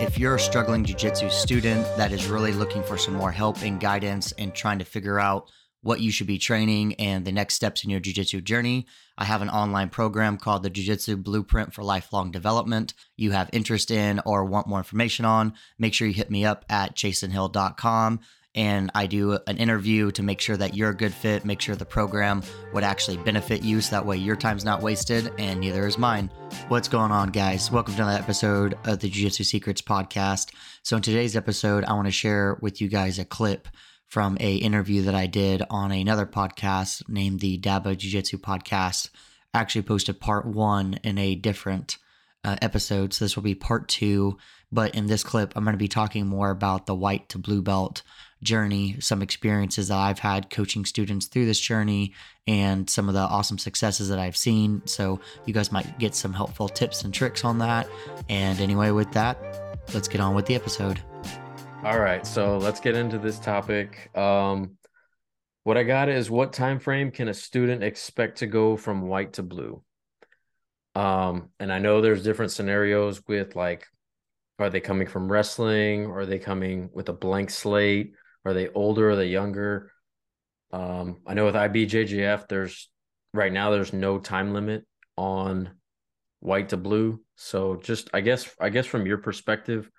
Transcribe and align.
if 0.00 0.18
you're 0.18 0.36
a 0.36 0.40
struggling 0.40 0.82
jiu-jitsu 0.82 1.28
student 1.28 1.84
that 1.98 2.10
is 2.10 2.26
really 2.26 2.52
looking 2.52 2.82
for 2.82 2.96
some 2.96 3.14
more 3.14 3.30
help 3.30 3.60
and 3.62 3.78
guidance 3.78 4.32
and 4.32 4.54
trying 4.54 4.78
to 4.78 4.84
figure 4.84 5.20
out 5.20 5.50
what 5.82 6.00
you 6.00 6.10
should 6.10 6.26
be 6.26 6.38
training 6.38 6.94
and 6.94 7.24
the 7.24 7.32
next 7.32 7.54
steps 7.54 7.84
in 7.84 7.90
your 7.90 8.00
jiu-jitsu 8.00 8.40
journey, 8.40 8.86
I 9.18 9.24
have 9.24 9.42
an 9.42 9.50
online 9.50 9.90
program 9.90 10.38
called 10.38 10.62
the 10.62 10.70
Jiu-Jitsu 10.70 11.18
Blueprint 11.18 11.74
for 11.74 11.82
Lifelong 11.82 12.30
Development. 12.30 12.94
You 13.16 13.32
have 13.32 13.50
interest 13.52 13.90
in 13.90 14.20
or 14.24 14.44
want 14.44 14.66
more 14.66 14.78
information 14.78 15.26
on, 15.26 15.52
make 15.78 15.92
sure 15.92 16.08
you 16.08 16.14
hit 16.14 16.30
me 16.30 16.44
up 16.46 16.64
at 16.70 16.96
chasenhill.com 16.96 18.20
and 18.54 18.90
I 18.94 19.06
do 19.06 19.38
an 19.46 19.58
interview 19.58 20.10
to 20.12 20.22
make 20.22 20.40
sure 20.40 20.56
that 20.56 20.74
you're 20.74 20.90
a 20.90 20.96
good 20.96 21.14
fit, 21.14 21.44
make 21.44 21.60
sure 21.60 21.76
the 21.76 21.84
program 21.84 22.42
would 22.72 22.82
actually 22.82 23.16
benefit 23.18 23.62
you 23.62 23.80
so 23.80 23.92
that 23.92 24.06
way 24.06 24.16
your 24.16 24.36
time's 24.36 24.64
not 24.64 24.82
wasted 24.82 25.32
and 25.38 25.60
neither 25.60 25.86
is 25.86 25.98
mine. 25.98 26.30
What's 26.68 26.88
going 26.88 27.12
on, 27.12 27.30
guys? 27.30 27.70
Welcome 27.70 27.94
to 27.94 28.02
another 28.02 28.18
episode 28.18 28.76
of 28.84 28.98
the 28.98 29.08
Jiu 29.08 29.24
Jitsu 29.24 29.44
Secrets 29.44 29.82
podcast. 29.82 30.52
So, 30.82 30.96
in 30.96 31.02
today's 31.02 31.36
episode, 31.36 31.84
I 31.84 31.92
want 31.92 32.06
to 32.06 32.12
share 32.12 32.58
with 32.60 32.80
you 32.80 32.88
guys 32.88 33.18
a 33.18 33.24
clip 33.24 33.68
from 34.08 34.36
a 34.40 34.56
interview 34.56 35.02
that 35.02 35.14
I 35.14 35.26
did 35.26 35.62
on 35.70 35.92
another 35.92 36.26
podcast 36.26 37.08
named 37.08 37.40
the 37.40 37.58
Dyba 37.58 37.96
Jiu 37.96 38.10
Jitsu 38.10 38.38
podcast. 38.38 39.10
I 39.54 39.60
actually 39.60 39.82
posted 39.82 40.20
part 40.20 40.46
one 40.46 40.98
in 41.04 41.18
a 41.18 41.36
different 41.36 41.98
uh, 42.42 42.56
episode, 42.60 43.12
so 43.12 43.24
this 43.24 43.36
will 43.36 43.44
be 43.44 43.54
part 43.54 43.88
two. 43.88 44.38
But 44.72 44.94
in 44.94 45.06
this 45.06 45.24
clip, 45.24 45.52
I'm 45.54 45.64
going 45.64 45.74
to 45.74 45.78
be 45.78 45.88
talking 45.88 46.26
more 46.26 46.50
about 46.50 46.86
the 46.86 46.94
white 46.94 47.28
to 47.30 47.38
blue 47.38 47.62
belt 47.62 48.02
journey, 48.42 48.96
some 49.00 49.22
experiences 49.22 49.88
that 49.88 49.98
I've 49.98 50.18
had 50.18 50.50
coaching 50.50 50.84
students 50.84 51.26
through 51.26 51.46
this 51.46 51.60
journey, 51.60 52.14
and 52.46 52.88
some 52.88 53.08
of 53.08 53.14
the 53.14 53.20
awesome 53.20 53.58
successes 53.58 54.08
that 54.08 54.18
I've 54.18 54.36
seen. 54.36 54.82
So 54.86 55.20
you 55.46 55.54
guys 55.54 55.70
might 55.70 55.98
get 55.98 56.14
some 56.14 56.32
helpful 56.32 56.68
tips 56.68 57.02
and 57.04 57.12
tricks 57.12 57.44
on 57.44 57.58
that. 57.58 57.88
And 58.28 58.60
anyway, 58.60 58.90
with 58.90 59.12
that, 59.12 59.38
let's 59.94 60.08
get 60.08 60.20
on 60.20 60.34
with 60.34 60.46
the 60.46 60.54
episode. 60.54 61.00
All 61.84 61.98
right, 61.98 62.26
so 62.26 62.58
let's 62.58 62.80
get 62.80 62.94
into 62.94 63.18
this 63.18 63.38
topic. 63.38 64.10
Um, 64.16 64.76
what 65.64 65.76
I 65.76 65.82
got 65.82 66.08
is 66.08 66.30
what 66.30 66.52
time 66.52 66.78
frame 66.78 67.10
can 67.10 67.28
a 67.28 67.34
student 67.34 67.82
expect 67.82 68.38
to 68.38 68.46
go 68.46 68.76
from 68.76 69.02
white 69.02 69.34
to 69.34 69.42
blue? 69.42 69.82
Um, 70.94 71.50
and 71.60 71.72
I 71.72 71.78
know 71.78 72.00
there's 72.00 72.22
different 72.22 72.52
scenarios 72.52 73.22
with 73.28 73.54
like, 73.56 73.86
are 74.58 74.70
they 74.70 74.80
coming 74.80 75.06
from 75.06 75.30
wrestling? 75.30 76.06
Or 76.06 76.20
are 76.20 76.26
they 76.26 76.38
coming 76.38 76.90
with 76.92 77.08
a 77.08 77.14
blank 77.14 77.50
slate? 77.50 78.14
Are 78.44 78.54
they 78.54 78.68
older? 78.68 79.10
Are 79.10 79.16
they 79.16 79.28
younger? 79.28 79.92
Um, 80.72 81.20
I 81.26 81.34
know 81.34 81.44
with 81.44 81.54
IBJJF, 81.54 82.48
there's 82.48 82.90
right 83.34 83.52
now 83.52 83.70
there's 83.70 83.92
no 83.92 84.18
time 84.18 84.52
limit 84.52 84.86
on 85.16 85.70
white 86.40 86.70
to 86.70 86.76
blue. 86.76 87.20
So 87.36 87.76
just 87.76 88.10
I 88.14 88.20
guess 88.20 88.50
I 88.60 88.70
guess 88.70 88.86
from 88.86 89.06
your 89.06 89.18
perspective, 89.18 89.90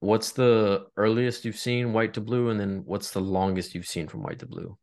what's 0.00 0.32
the 0.32 0.86
earliest 0.96 1.44
you've 1.44 1.56
seen 1.56 1.92
white 1.92 2.14
to 2.14 2.20
blue, 2.20 2.50
and 2.50 2.60
then 2.60 2.82
what's 2.84 3.10
the 3.10 3.20
longest 3.20 3.74
you've 3.74 3.86
seen 3.86 4.08
from 4.08 4.22
white 4.22 4.40
to 4.40 4.46
blue? 4.46 4.76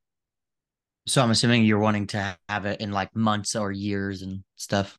So 1.08 1.23
I'm 1.23 1.32
assuming 1.32 1.66
you're 1.66 1.80
wanting 1.80 2.08
to 2.08 2.38
have 2.48 2.66
it 2.66 2.80
in 2.82 2.92
like 2.92 3.16
months 3.16 3.56
or 3.56 3.72
years 3.72 4.22
and 4.22 4.44
stuff. 4.56 4.98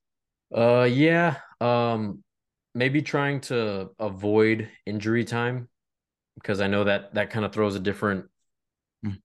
Uh 0.55 0.89
yeah. 0.91 1.37
Um 1.61 2.23
maybe 2.75 3.03
trying 3.03 3.41
to 3.41 3.91
avoid 3.99 4.69
injury 4.87 5.25
time 5.25 5.69
because 6.35 6.61
I 6.61 6.67
know 6.67 6.85
that 6.85 7.15
that 7.15 7.31
kind 7.31 7.45
of 7.45 7.53
throws 7.53 7.75
a 7.75 7.81
different 7.81 8.27
mm. 9.05 9.19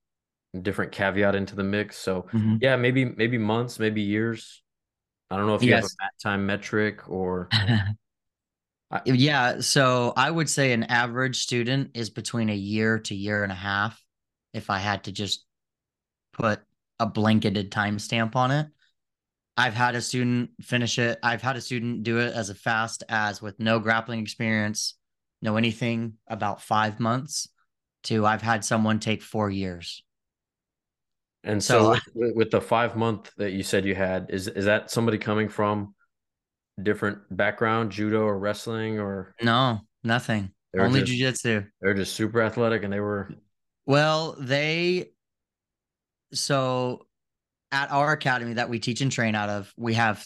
different 0.61 0.91
caveat 0.91 1.36
into 1.36 1.55
the 1.55 1.64
mix. 1.64 1.97
So 1.97 2.23
mm-hmm. 2.33 2.58
yeah, 2.61 2.75
maybe 2.75 3.05
maybe 3.05 3.38
months, 3.38 3.80
maybe 3.80 4.02
years. 4.02 4.61
I 5.30 5.38
don't 5.38 5.47
know 5.47 5.55
if 5.55 5.64
you 5.64 5.69
yes. 5.69 5.95
have 5.99 6.09
a 6.09 6.23
time 6.23 6.45
metric 6.45 7.09
or 7.09 7.49
yeah, 9.05 9.59
so 9.59 10.14
I 10.16 10.31
would 10.31 10.49
say 10.49 10.72
an 10.72 10.83
average 10.83 11.39
student 11.41 11.91
is 11.94 12.09
between 12.09 12.49
a 12.49 12.55
year 12.55 12.99
to 12.99 13.16
year 13.16 13.44
and 13.44 13.52
a 13.52 13.55
half 13.55 14.02
if 14.53 14.69
I 14.69 14.80
had 14.80 15.03
to 15.05 15.11
just 15.11 15.45
put 16.33 16.61
a 16.99 17.05
blanketed 17.05 17.71
timestamp 17.71 18.36
on 18.36 18.52
it. 18.52 18.67
I've 19.58 19.73
had 19.73 19.95
a 19.95 20.02
student 20.02 20.52
finish 20.61 20.99
it. 20.99 21.20
I've 21.23 21.42
had 21.42 21.58
a 21.58 21.61
student 21.61 22.04
do 22.04 22.20
it 22.20 22.33
as 22.33 22.52
fast 22.52 23.04
as 23.10 23.42
with 23.42 23.60
no 23.60 23.80
grappling 23.80 24.21
experience, 24.21 24.95
know 25.42 25.58
anything 25.58 26.14
about 26.27 26.61
five 26.61 26.99
months 26.99 27.48
to 28.03 28.25
I've 28.25 28.42
had 28.42 28.64
someone 28.64 28.99
take 28.99 29.21
four 29.21 29.49
years. 29.49 30.03
And 31.43 31.64
so, 31.64 31.93
so 31.93 31.99
with, 32.14 32.36
with, 32.36 32.52
the 32.52 32.61
five 32.61 32.95
month 32.95 33.31
that 33.37 33.52
you 33.52 33.64
said 33.64 33.86
you 33.86 33.95
had, 33.95 34.27
is 34.30 34.48
is 34.48 34.65
that 34.65 34.92
somebody 34.92 35.17
coming 35.17 35.48
from 35.49 35.93
different 36.81 37.20
background, 37.36 37.92
judo 37.92 38.21
or 38.21 38.37
wrestling 38.37 38.99
or 38.99 39.36
no, 39.42 39.81
nothing. 40.03 40.52
Only 40.77 41.03
just, 41.03 41.43
jujitsu. 41.43 41.67
They're 41.81 41.93
just 41.93 42.14
super 42.14 42.42
athletic 42.42 42.83
and 42.83 42.92
they 42.92 42.99
were 42.99 43.30
well, 43.86 44.36
they 44.37 45.11
so 46.33 47.08
at 47.71 47.92
our 47.92 48.11
academy 48.11 48.54
that 48.54 48.69
we 48.69 48.80
teach 48.80 49.02
and 49.02 49.11
train 49.11 49.33
out 49.33 49.49
of, 49.49 49.73
we 49.77 49.93
have 49.93 50.25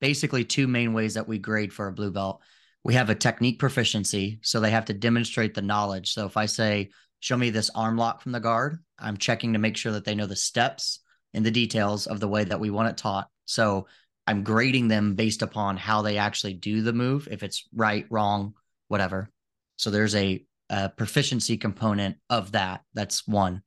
basically 0.00 0.44
two 0.44 0.66
main 0.66 0.92
ways 0.92 1.14
that 1.14 1.28
we 1.28 1.38
grade 1.38 1.72
for 1.72 1.88
a 1.88 1.92
blue 1.92 2.10
belt 2.10 2.40
we 2.84 2.94
have 2.94 3.10
a 3.10 3.14
technique 3.14 3.58
proficiency. 3.58 4.38
So 4.42 4.60
they 4.60 4.70
have 4.70 4.86
to 4.86 4.94
demonstrate 4.94 5.54
the 5.54 5.62
knowledge. 5.62 6.12
So 6.12 6.26
if 6.26 6.36
I 6.36 6.46
say, 6.46 6.90
show 7.20 7.36
me 7.36 7.50
this 7.50 7.70
arm 7.74 7.96
lock 7.96 8.22
from 8.22 8.32
the 8.32 8.40
guard, 8.40 8.78
I'm 8.98 9.16
checking 9.16 9.52
to 9.52 9.58
make 9.58 9.76
sure 9.76 9.92
that 9.92 10.04
they 10.04 10.14
know 10.14 10.26
the 10.26 10.36
steps 10.36 11.00
and 11.34 11.46
the 11.46 11.50
details 11.50 12.06
of 12.06 12.20
the 12.20 12.28
way 12.28 12.44
that 12.44 12.60
we 12.60 12.70
want 12.70 12.88
it 12.88 12.96
taught. 12.96 13.28
So 13.44 13.86
I'm 14.26 14.42
grading 14.42 14.88
them 14.88 15.14
based 15.14 15.42
upon 15.42 15.76
how 15.76 16.02
they 16.02 16.18
actually 16.18 16.54
do 16.54 16.82
the 16.82 16.92
move, 16.92 17.28
if 17.30 17.42
it's 17.42 17.68
right, 17.74 18.06
wrong, 18.10 18.54
whatever. 18.88 19.30
So 19.76 19.90
there's 19.90 20.14
a, 20.14 20.44
a 20.70 20.88
proficiency 20.88 21.56
component 21.56 22.16
of 22.30 22.52
that. 22.52 22.82
That's 22.94 23.26
one. 23.26 23.62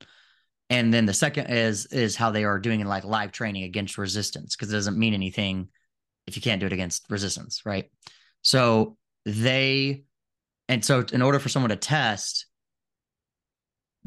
And 0.70 0.94
then 0.94 1.06
the 1.06 1.14
second 1.14 1.48
is 1.48 1.86
is 1.88 2.16
how 2.16 2.32
they 2.32 2.44
are 2.44 2.58
doing 2.58 2.80
in 2.80 2.88
like 2.88 3.04
live 3.04 3.32
training 3.32 3.64
against 3.64 4.00
resistance 4.00 4.56
because 4.56 4.72
it 4.72 4.76
doesn't 4.76 4.98
mean 4.98 5.14
anything 5.14 5.68
if 6.26 6.36
you 6.36 6.42
can't 6.42 6.60
do 6.60 6.66
it 6.66 6.74
against 6.74 7.06
resistance, 7.10 7.62
right? 7.66 7.92
So 8.42 8.98
they 9.26 10.04
and 10.68 10.84
so 10.84 11.06
in 11.12 11.22
order 11.22 11.40
for 11.40 11.50
someone 11.50 11.70
to 11.70 11.76
test 11.76 12.46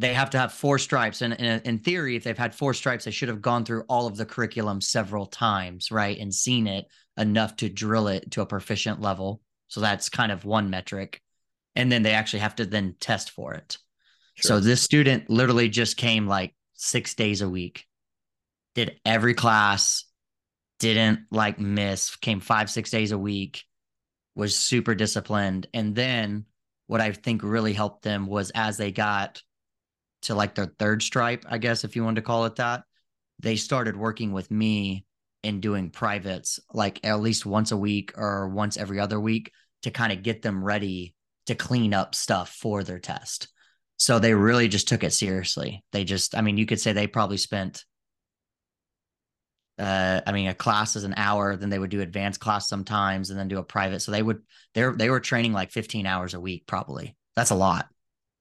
they 0.01 0.15
have 0.15 0.31
to 0.31 0.39
have 0.39 0.53
four 0.53 0.79
stripes. 0.79 1.23
And 1.23 1.35
in, 1.35 1.61
in, 1.63 1.79
theory 1.81 2.15
if 2.15 2.23
they've 2.23 2.39
had 2.39 2.55
four 2.55 2.73
stripes 2.73 3.05
they 3.05 3.11
should 3.11 3.29
have 3.29 3.43
gone 3.43 3.65
through 3.65 3.83
all 3.89 4.07
of 4.07 4.17
the 4.17 4.25
curriculum 4.25 4.81
several 4.81 5.27
times 5.27 5.91
right? 5.91 6.19
And 6.19 6.33
seen 6.33 6.67
it 6.67 6.87
enough 7.17 7.57
to 7.57 7.69
drill 7.69 8.07
it 8.09 8.31
to 8.33 8.43
a 8.43 8.47
proficient 8.47 9.01
level. 9.01 9.43
So 9.67 9.81
that's 9.81 10.09
kind 10.09 10.31
of 10.31 10.45
one 10.45 10.71
metric. 10.71 11.21
And 11.75 11.91
then 11.91 12.03
they 12.03 12.13
actually 12.13 12.41
have 12.41 12.57
to 12.57 12.65
then 12.65 12.95
test 13.01 13.31
for 13.31 13.55
it. 13.55 13.79
Sure. 14.37 14.49
so 14.49 14.61
this 14.61 14.83
student 14.83 15.29
literally 15.29 15.69
just 15.69 15.97
came 15.97 16.29
like 16.29 16.55
six 16.75 17.15
days 17.15 17.43
a 17.43 17.49
week 17.49 17.87
did 18.77 19.01
every 19.05 19.35
class 19.35 20.05
didn't 20.79 21.23
like 21.33 21.59
miss 21.59 22.15
came 22.15 22.39
five 22.39 22.71
six 22.71 22.89
days 22.93 23.11
a 23.11 23.19
week 23.19 23.65
was 24.39 24.57
super 24.57 24.95
disciplined. 24.95 25.67
And 25.75 25.97
then 25.97 26.45
what 26.87 27.01
I 27.01 27.11
think 27.11 27.43
really 27.43 27.73
helped 27.73 28.03
them 28.03 28.29
was 28.29 28.53
as 28.55 28.77
they 28.77 28.93
got 28.93 29.43
to 30.23 30.35
like 30.37 30.55
their 30.55 30.73
third 30.79 31.03
stripe, 31.03 31.45
I 31.49 31.59
guess, 31.59 31.83
if 31.83 31.97
you 31.97 32.05
want 32.05 32.17
to 32.17 32.23
call 32.23 32.45
it 32.45 32.55
that, 32.57 32.85
they 33.41 33.57
started 33.57 33.97
working 33.97 34.33
with 34.33 34.49
me 34.49 35.05
and 35.43 35.61
doing 35.61 35.91
privates 35.91 36.61
like 36.73 37.05
at 37.05 37.21
least 37.21 37.47
once 37.47 37.73
a 37.73 37.77
week 37.77 38.13
or 38.17 38.49
once 38.49 38.77
every 38.77 39.01
other 39.01 39.19
week 39.19 39.51
to 39.83 39.91
kind 39.91 40.13
of 40.13 40.23
get 40.23 40.41
them 40.41 40.63
ready 40.63 41.17
to 41.47 41.57
clean 41.57 41.93
up 41.93 42.15
stuff 42.15 42.51
for 42.51 42.85
their 42.85 43.01
test. 43.01 43.49
So 43.97 44.21
they 44.21 44.35
really 44.35 44.69
just 44.69 44.87
took 44.87 45.03
it 45.03 45.13
seriously. 45.13 45.83
They 45.91 46.05
just, 46.05 46.37
I 46.37 46.43
mean, 46.43 46.57
you 46.57 46.67
could 46.67 46.81
say 46.81 46.93
they 46.93 47.09
probably 47.09 47.39
spent 47.39 47.85
uh, 49.79 50.21
I 50.27 50.33
mean, 50.33 50.49
a 50.49 50.55
class 50.55 50.97
is 50.97 51.05
an 51.05 51.15
hour, 51.17 51.57
then 51.57 51.71
they 51.71 51.79
would 51.79 51.91
do 51.91 52.01
advanced 52.01 52.41
class 52.41 52.69
sometimes 52.69 53.31
and 53.31 53.39
then 53.39 53.49
do 53.49 53.59
a 53.59 53.63
private. 53.63 54.01
So 54.01 54.13
they 54.13 54.23
would, 54.23 54.43
they're, 54.75 54.93
they 54.93 55.11
were 55.11 55.21
training 55.21 55.53
like 55.53 55.71
15 55.71 56.07
hours 56.07 56.35
a 56.35 56.41
week, 56.41 56.67
probably. 56.67 57.17
That's 57.37 57.51
a 57.51 57.55
lot. 57.55 57.89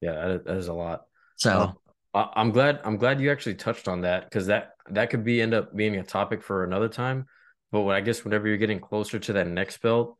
Yeah, 0.01 0.39
that 0.45 0.57
is 0.57 0.67
a 0.67 0.73
lot. 0.73 1.03
So 1.35 1.79
uh, 2.13 2.25
I'm 2.33 2.51
glad, 2.51 2.79
I'm 2.83 2.97
glad 2.97 3.21
you 3.21 3.31
actually 3.31 3.55
touched 3.55 3.87
on 3.87 4.01
that 4.01 4.23
because 4.23 4.47
that, 4.47 4.71
that 4.89 5.09
could 5.09 5.23
be 5.23 5.41
end 5.41 5.53
up 5.53 5.75
being 5.75 5.95
a 5.95 6.03
topic 6.03 6.41
for 6.41 6.63
another 6.63 6.89
time. 6.89 7.25
But 7.71 7.81
what 7.81 7.95
I 7.95 8.01
guess 8.01 8.23
whenever 8.23 8.47
you're 8.47 8.57
getting 8.57 8.79
closer 8.79 9.19
to 9.19 9.33
that 9.33 9.47
next 9.47 9.81
belt, 9.81 10.17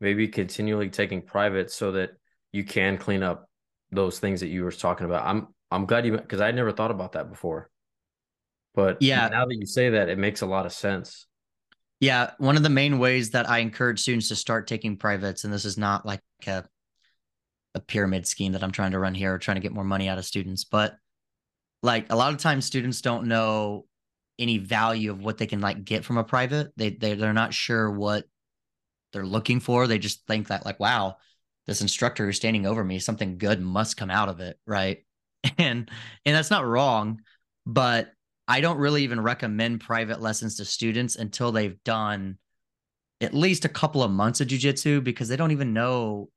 maybe 0.00 0.28
continually 0.28 0.90
taking 0.90 1.22
private 1.22 1.70
so 1.70 1.92
that 1.92 2.10
you 2.52 2.64
can 2.64 2.96
clean 2.96 3.22
up 3.22 3.48
those 3.90 4.18
things 4.18 4.40
that 4.40 4.48
you 4.48 4.64
were 4.64 4.72
talking 4.72 5.06
about. 5.06 5.26
I'm, 5.26 5.48
I'm 5.70 5.86
glad 5.86 6.06
you, 6.06 6.12
because 6.12 6.40
I 6.40 6.50
never 6.52 6.72
thought 6.72 6.90
about 6.90 7.12
that 7.12 7.28
before. 7.28 7.70
But 8.76 9.00
yeah, 9.00 9.26
now 9.28 9.46
that 9.46 9.56
you 9.56 9.66
say 9.66 9.90
that, 9.90 10.08
it 10.08 10.18
makes 10.18 10.42
a 10.42 10.46
lot 10.46 10.66
of 10.66 10.72
sense. 10.72 11.26
Yeah, 11.98 12.32
one 12.38 12.56
of 12.56 12.62
the 12.62 12.68
main 12.68 12.98
ways 12.98 13.30
that 13.30 13.48
I 13.48 13.58
encourage 13.58 14.00
students 14.00 14.28
to 14.28 14.36
start 14.36 14.66
taking 14.66 14.98
privates, 14.98 15.44
and 15.44 15.52
this 15.52 15.64
is 15.64 15.78
not 15.78 16.06
like 16.06 16.20
a 16.46 16.64
a 17.74 17.80
pyramid 17.80 18.26
scheme 18.26 18.52
that 18.52 18.62
I'm 18.62 18.72
trying 18.72 18.92
to 18.92 18.98
run 18.98 19.14
here 19.14 19.34
or 19.34 19.38
trying 19.38 19.56
to 19.56 19.60
get 19.60 19.72
more 19.72 19.84
money 19.84 20.08
out 20.08 20.18
of 20.18 20.24
students, 20.24 20.64
but 20.64 20.96
like 21.82 22.10
a 22.10 22.16
lot 22.16 22.32
of 22.32 22.38
times 22.38 22.64
students 22.64 23.00
don't 23.00 23.26
know 23.26 23.86
any 24.38 24.58
value 24.58 25.10
of 25.10 25.20
what 25.20 25.38
they 25.38 25.46
can 25.46 25.60
like 25.60 25.84
get 25.84 26.04
from 26.04 26.18
a 26.18 26.24
private. 26.24 26.72
They 26.76 26.90
they 26.90 27.14
they're 27.14 27.32
not 27.32 27.54
sure 27.54 27.90
what 27.90 28.24
they're 29.12 29.26
looking 29.26 29.60
for. 29.60 29.86
They 29.86 29.98
just 29.98 30.26
think 30.26 30.48
that 30.48 30.66
like, 30.66 30.78
wow, 30.78 31.16
this 31.66 31.80
instructor 31.80 32.26
who's 32.26 32.36
standing 32.36 32.66
over 32.66 32.84
me, 32.84 32.98
something 32.98 33.38
good 33.38 33.60
must 33.60 33.96
come 33.96 34.10
out 34.10 34.28
of 34.28 34.40
it, 34.40 34.58
right? 34.66 34.98
And 35.58 35.90
and 36.24 36.36
that's 36.36 36.50
not 36.50 36.66
wrong, 36.66 37.20
but 37.64 38.10
I 38.48 38.60
don't 38.60 38.78
really 38.78 39.02
even 39.04 39.20
recommend 39.20 39.80
private 39.80 40.20
lessons 40.20 40.56
to 40.56 40.64
students 40.64 41.16
until 41.16 41.52
they've 41.52 41.82
done 41.84 42.38
at 43.20 43.34
least 43.34 43.64
a 43.64 43.68
couple 43.68 44.02
of 44.02 44.10
months 44.10 44.40
of 44.40 44.48
jujitsu 44.48 45.02
because 45.02 45.28
they 45.28 45.36
don't 45.36 45.52
even 45.52 45.72
know 45.72 46.28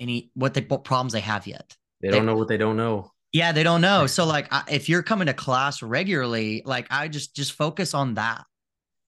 any 0.00 0.30
what 0.34 0.54
they 0.54 0.62
what 0.62 0.84
problems 0.84 1.12
they 1.12 1.20
have 1.20 1.46
yet. 1.46 1.76
They 2.00 2.10
don't 2.10 2.26
know 2.26 2.34
what 2.34 2.48
they 2.48 2.56
don't 2.56 2.76
know. 2.76 3.12
Yeah, 3.32 3.52
they 3.52 3.62
don't 3.62 3.80
know. 3.80 4.06
So 4.06 4.26
like 4.26 4.52
I, 4.52 4.64
if 4.70 4.88
you're 4.88 5.02
coming 5.02 5.26
to 5.26 5.34
class 5.34 5.82
regularly, 5.82 6.62
like 6.64 6.86
I 6.90 7.08
just 7.08 7.36
just 7.36 7.52
focus 7.52 7.94
on 7.94 8.14
that. 8.14 8.44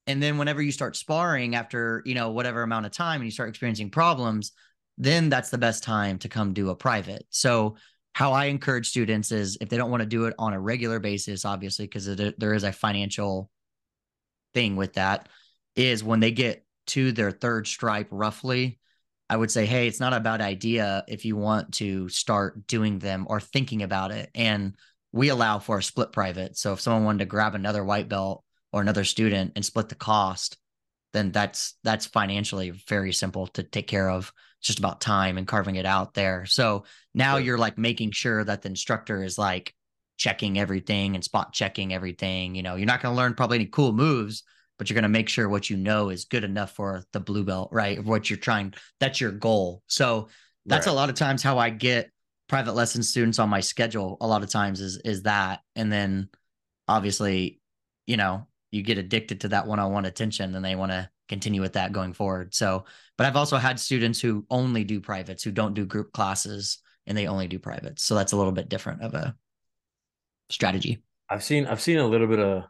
And 0.06 0.22
then 0.22 0.38
whenever 0.38 0.62
you 0.62 0.70
start 0.70 0.96
sparring 0.96 1.54
after, 1.54 2.02
you 2.04 2.14
know, 2.14 2.30
whatever 2.30 2.62
amount 2.62 2.86
of 2.86 2.92
time 2.92 3.20
and 3.20 3.24
you 3.24 3.30
start 3.30 3.48
experiencing 3.48 3.90
problems, 3.90 4.52
then 4.98 5.30
that's 5.30 5.50
the 5.50 5.58
best 5.58 5.82
time 5.82 6.18
to 6.18 6.28
come 6.28 6.52
do 6.52 6.68
a 6.70 6.76
private. 6.76 7.26
So 7.30 7.76
how 8.14 8.32
I 8.32 8.46
encourage 8.46 8.88
students 8.88 9.32
is 9.32 9.58
if 9.60 9.68
they 9.68 9.76
don't 9.76 9.90
want 9.90 10.02
to 10.02 10.08
do 10.08 10.26
it 10.26 10.34
on 10.38 10.54
a 10.54 10.60
regular 10.60 11.00
basis, 11.00 11.44
obviously, 11.44 11.84
because 11.84 12.06
there 12.06 12.54
is 12.54 12.62
a 12.62 12.72
financial 12.72 13.50
thing 14.54 14.76
with 14.76 14.94
that, 14.94 15.28
is 15.74 16.04
when 16.04 16.20
they 16.20 16.30
get 16.30 16.64
to 16.86 17.10
their 17.10 17.32
third 17.32 17.66
stripe 17.66 18.06
roughly, 18.12 18.78
I 19.28 19.36
would 19.36 19.50
say, 19.50 19.66
hey, 19.66 19.88
it's 19.88 19.98
not 19.98 20.12
a 20.12 20.20
bad 20.20 20.40
idea 20.40 21.04
if 21.08 21.24
you 21.24 21.36
want 21.36 21.72
to 21.74 22.08
start 22.08 22.68
doing 22.68 23.00
them 23.00 23.26
or 23.28 23.40
thinking 23.40 23.82
about 23.82 24.12
it. 24.12 24.30
And 24.34 24.76
we 25.12 25.30
allow 25.30 25.58
for 25.58 25.78
a 25.78 25.82
split 25.82 26.12
private. 26.12 26.56
So 26.56 26.72
if 26.72 26.80
someone 26.80 27.04
wanted 27.04 27.20
to 27.20 27.26
grab 27.26 27.54
another 27.54 27.84
white 27.84 28.08
belt 28.08 28.44
or 28.72 28.80
another 28.80 29.04
student 29.04 29.52
and 29.56 29.64
split 29.64 29.88
the 29.88 29.94
cost, 29.96 30.56
then 31.12 31.32
that's 31.32 31.74
that's 31.82 32.06
financially 32.06 32.70
very 32.70 33.12
simple 33.12 33.48
to 33.48 33.62
take 33.64 33.88
care 33.88 34.10
of. 34.10 34.32
Just 34.64 34.78
about 34.78 35.00
time 35.00 35.38
and 35.38 35.46
carving 35.46 35.76
it 35.76 35.86
out 35.86 36.14
there. 36.14 36.46
So 36.46 36.84
now 37.14 37.36
you're 37.36 37.58
like 37.58 37.78
making 37.78 38.10
sure 38.10 38.42
that 38.42 38.62
the 38.62 38.68
instructor 38.70 39.22
is 39.22 39.38
like 39.38 39.74
checking 40.16 40.58
everything 40.58 41.14
and 41.14 41.22
spot 41.22 41.52
checking 41.52 41.92
everything. 41.92 42.54
You 42.54 42.62
know, 42.62 42.74
you're 42.76 42.86
not 42.86 43.02
going 43.02 43.14
to 43.14 43.16
learn 43.16 43.34
probably 43.34 43.56
any 43.56 43.66
cool 43.66 43.92
moves, 43.92 44.42
but 44.78 44.88
you're 44.88 44.94
going 44.94 45.02
to 45.02 45.08
make 45.08 45.28
sure 45.28 45.48
what 45.48 45.68
you 45.70 45.76
know 45.76 46.08
is 46.08 46.24
good 46.24 46.44
enough 46.44 46.72
for 46.72 47.04
the 47.12 47.20
blue 47.20 47.44
belt, 47.44 47.68
right? 47.72 48.02
What 48.02 48.30
you're 48.30 48.38
trying, 48.38 48.74
that's 49.00 49.20
your 49.20 49.32
goal. 49.32 49.82
So 49.86 50.28
that's 50.66 50.86
right. 50.86 50.92
a 50.92 50.96
lot 50.96 51.10
of 51.10 51.14
times 51.14 51.42
how 51.42 51.58
I 51.58 51.70
get 51.70 52.10
private 52.48 52.74
lesson 52.74 53.02
students 53.02 53.38
on 53.38 53.48
my 53.48 53.60
schedule. 53.60 54.16
A 54.20 54.26
lot 54.26 54.42
of 54.42 54.50
times 54.50 54.80
is 54.80 54.96
is 54.98 55.22
that, 55.22 55.60
and 55.76 55.92
then 55.92 56.28
obviously, 56.88 57.60
you 58.06 58.16
know, 58.16 58.46
you 58.70 58.82
get 58.82 58.98
addicted 58.98 59.42
to 59.42 59.48
that 59.48 59.66
one-on-one 59.66 60.04
attention 60.04 60.54
and 60.54 60.64
they 60.64 60.74
want 60.74 60.92
to 60.92 61.08
continue 61.28 61.60
with 61.60 61.74
that 61.74 61.92
going 61.92 62.12
forward. 62.12 62.54
So, 62.54 62.84
but 63.16 63.26
I've 63.26 63.36
also 63.36 63.56
had 63.56 63.80
students 63.80 64.20
who 64.20 64.46
only 64.50 64.84
do 64.84 65.00
privates, 65.00 65.42
who 65.42 65.52
don't 65.52 65.74
do 65.74 65.86
group 65.86 66.12
classes 66.12 66.78
and 67.06 67.16
they 67.16 67.26
only 67.26 67.48
do 67.48 67.58
privates. 67.58 68.04
So 68.04 68.14
that's 68.14 68.32
a 68.32 68.36
little 68.36 68.52
bit 68.52 68.68
different 68.68 69.02
of 69.02 69.14
a 69.14 69.34
strategy. 70.50 71.02
I've 71.28 71.44
seen 71.44 71.66
I've 71.66 71.80
seen 71.80 71.98
a 71.98 72.06
little 72.06 72.26
bit 72.26 72.38
of 72.38 72.64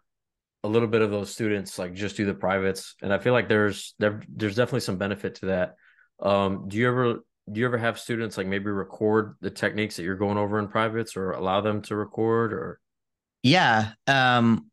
a 0.63 0.69
little 0.69 0.89
bit 0.89 1.03
of 1.03 1.11
those 1.11 1.31
students 1.31 1.79
like 1.79 1.95
just 1.95 2.17
do 2.17 2.25
the 2.25 2.35
privates 2.35 2.95
and 3.03 3.13
I 3.13 3.19
feel 3.19 3.33
like 3.33 3.49
there's 3.49 3.95
there, 3.99 4.23
there's 4.29 4.57
definitely 4.57 4.81
some 4.81 4.99
benefit 4.99 5.37
to 5.37 5.47
that. 5.47 5.75
Um 6.23 6.69
do 6.69 6.77
you 6.77 6.89
ever 6.89 7.15
do 7.53 7.61
you 7.61 7.67
ever 7.67 7.77
have 7.77 7.99
students 7.99 8.39
like 8.39 8.47
maybe 8.47 8.71
record 8.71 9.35
the 9.41 9.51
techniques 9.51 9.97
that 9.97 10.05
you're 10.05 10.17
going 10.17 10.39
over 10.39 10.59
in 10.59 10.69
privates 10.69 11.17
or 11.17 11.33
allow 11.33 11.61
them 11.61 11.83
to 11.83 11.97
record 11.97 12.53
or 12.53 12.81
yeah 13.43 13.91
um 14.07 14.71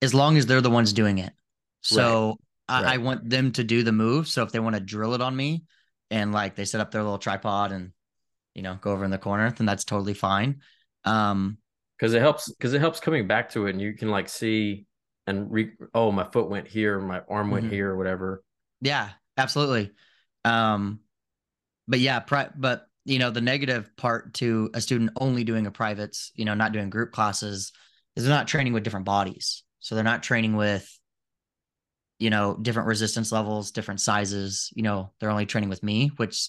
as 0.00 0.14
long 0.14 0.36
as 0.36 0.46
they're 0.46 0.60
the 0.60 0.70
ones 0.70 0.92
doing 0.92 1.18
it. 1.18 1.32
So 1.80 2.28
right. 2.28 2.36
I, 2.68 2.82
right. 2.82 2.94
I, 2.94 2.96
want 2.98 3.28
them 3.28 3.52
to 3.52 3.64
do 3.64 3.82
the 3.82 3.92
move. 3.92 4.28
So 4.28 4.42
if 4.42 4.52
they 4.52 4.58
want 4.58 4.76
to 4.76 4.80
drill 4.80 5.14
it 5.14 5.20
on 5.20 5.34
me 5.34 5.64
and 6.10 6.32
like 6.32 6.54
they 6.54 6.64
set 6.64 6.80
up 6.80 6.90
their 6.90 7.02
little 7.02 7.18
tripod 7.18 7.72
and 7.72 7.92
you 8.54 8.62
know 8.62 8.78
go 8.80 8.92
over 8.92 9.04
in 9.04 9.10
the 9.10 9.18
corner, 9.18 9.50
then 9.50 9.66
that's 9.66 9.84
totally 9.84 10.14
fine. 10.14 10.60
Um 11.04 11.58
because 11.98 12.14
it 12.14 12.20
helps 12.20 12.50
because 12.50 12.74
it 12.74 12.80
helps 12.80 13.00
coming 13.00 13.26
back 13.26 13.50
to 13.50 13.66
it 13.66 13.70
and 13.70 13.80
you 13.80 13.94
can 13.94 14.10
like 14.10 14.28
see 14.28 14.86
and 15.26 15.50
re 15.50 15.70
oh 15.94 16.12
my 16.12 16.24
foot 16.24 16.48
went 16.50 16.68
here, 16.68 16.98
my 17.00 17.22
arm 17.28 17.50
went 17.50 17.66
mm-hmm. 17.66 17.74
here, 17.74 17.96
whatever. 17.96 18.42
Yeah, 18.80 19.10
absolutely. 19.36 19.92
Um 20.44 21.00
but 21.86 22.00
yeah, 22.00 22.20
pri- 22.20 22.50
but 22.54 22.86
you 23.04 23.18
know, 23.18 23.30
the 23.30 23.40
negative 23.40 23.90
part 23.96 24.34
to 24.34 24.70
a 24.74 24.82
student 24.82 25.12
only 25.16 25.42
doing 25.42 25.66
a 25.66 25.70
privates, 25.70 26.30
you 26.34 26.44
know, 26.44 26.52
not 26.52 26.72
doing 26.72 26.90
group 26.90 27.10
classes 27.10 27.72
is 28.14 28.24
they're 28.24 28.34
not 28.34 28.48
training 28.48 28.74
with 28.74 28.82
different 28.82 29.06
bodies. 29.06 29.62
So 29.80 29.94
they're 29.94 30.04
not 30.04 30.22
training 30.22 30.56
with, 30.56 30.97
you 32.18 32.30
know, 32.30 32.56
different 32.60 32.88
resistance 32.88 33.32
levels, 33.32 33.70
different 33.70 34.00
sizes. 34.00 34.70
You 34.74 34.82
know, 34.82 35.12
they're 35.18 35.30
only 35.30 35.46
training 35.46 35.70
with 35.70 35.82
me, 35.82 36.10
which 36.16 36.48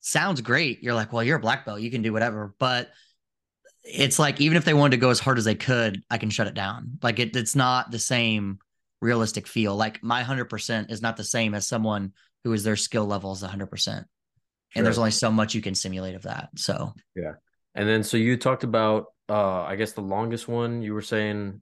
sounds 0.00 0.40
great. 0.40 0.82
You're 0.82 0.94
like, 0.94 1.12
well, 1.12 1.22
you're 1.22 1.36
a 1.36 1.40
black 1.40 1.64
belt, 1.64 1.80
you 1.80 1.90
can 1.90 2.02
do 2.02 2.12
whatever. 2.12 2.54
But 2.58 2.90
it's 3.82 4.18
like 4.18 4.40
even 4.40 4.56
if 4.56 4.64
they 4.64 4.74
wanted 4.74 4.92
to 4.92 5.00
go 5.00 5.10
as 5.10 5.20
hard 5.20 5.38
as 5.38 5.44
they 5.44 5.54
could, 5.54 6.02
I 6.10 6.18
can 6.18 6.30
shut 6.30 6.46
it 6.46 6.54
down. 6.54 6.98
Like 7.02 7.18
it, 7.18 7.36
it's 7.36 7.54
not 7.54 7.90
the 7.90 7.98
same 7.98 8.58
realistic 9.00 9.46
feel. 9.46 9.76
Like 9.76 10.02
my 10.02 10.22
hundred 10.22 10.46
percent 10.46 10.90
is 10.90 11.02
not 11.02 11.16
the 11.16 11.24
same 11.24 11.54
as 11.54 11.66
someone 11.66 12.12
who 12.44 12.52
is 12.52 12.64
their 12.64 12.76
skill 12.76 13.04
level 13.04 13.32
is 13.32 13.42
hundred 13.42 13.66
percent. 13.66 14.06
And 14.74 14.84
there's 14.84 14.98
only 14.98 15.12
so 15.12 15.30
much 15.30 15.54
you 15.54 15.60
can 15.60 15.74
simulate 15.74 16.16
of 16.16 16.22
that. 16.22 16.48
So 16.56 16.94
yeah. 17.14 17.34
And 17.74 17.88
then 17.88 18.02
so 18.02 18.16
you 18.16 18.36
talked 18.36 18.64
about 18.64 19.06
uh 19.28 19.62
I 19.62 19.76
guess 19.76 19.92
the 19.92 20.00
longest 20.00 20.48
one 20.48 20.82
you 20.82 20.94
were 20.94 21.02
saying 21.02 21.60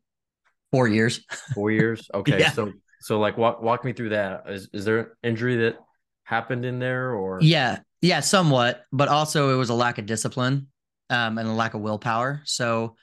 Four 0.73 0.89
years. 0.89 1.25
Four 1.55 1.71
years. 1.71 2.11
Okay. 2.15 2.41
yeah. 2.41 2.50
So 2.50 2.73
so 3.02 3.19
like 3.19 3.37
walk 3.37 3.60
walk 3.62 3.84
me 3.84 3.93
through 3.93 4.10
that. 4.10 4.44
Is 4.49 4.69
is 4.72 4.84
there 4.84 4.99
an 4.99 5.06
injury 5.22 5.56
that 5.56 5.76
happened 6.25 6.64
in 6.64 6.78
there 6.78 7.12
or? 7.14 7.38
Yeah. 7.43 7.81
Yeah 8.00 8.20
somewhat 8.20 8.84
but 8.93 9.08
also 9.08 9.52
it 9.52 9.56
was 9.56 9.70
a 9.70 9.75
lack 9.75 9.99
of 9.99 10.06
discipline 10.06 10.69
um, 11.10 11.38
and 11.38 11.49
a 11.49 11.52
lack 11.52 11.75
of 11.75 11.81
willpower. 11.81 12.43
So 12.44 12.96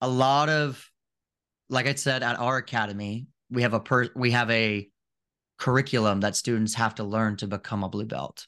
a 0.00 0.08
lot 0.08 0.48
of 0.48 0.90
like 1.68 1.86
i 1.86 1.94
said 1.94 2.22
at 2.22 2.38
our 2.38 2.56
academy 2.56 3.26
we 3.50 3.62
have 3.62 3.74
a 3.74 3.80
per 3.80 4.08
we 4.16 4.30
have 4.30 4.50
a 4.50 4.88
curriculum 5.58 6.20
that 6.20 6.34
students 6.34 6.74
have 6.74 6.94
to 6.94 7.04
learn 7.04 7.36
to 7.36 7.46
become 7.46 7.84
a 7.84 7.88
blue 7.88 8.06
belt. 8.06 8.46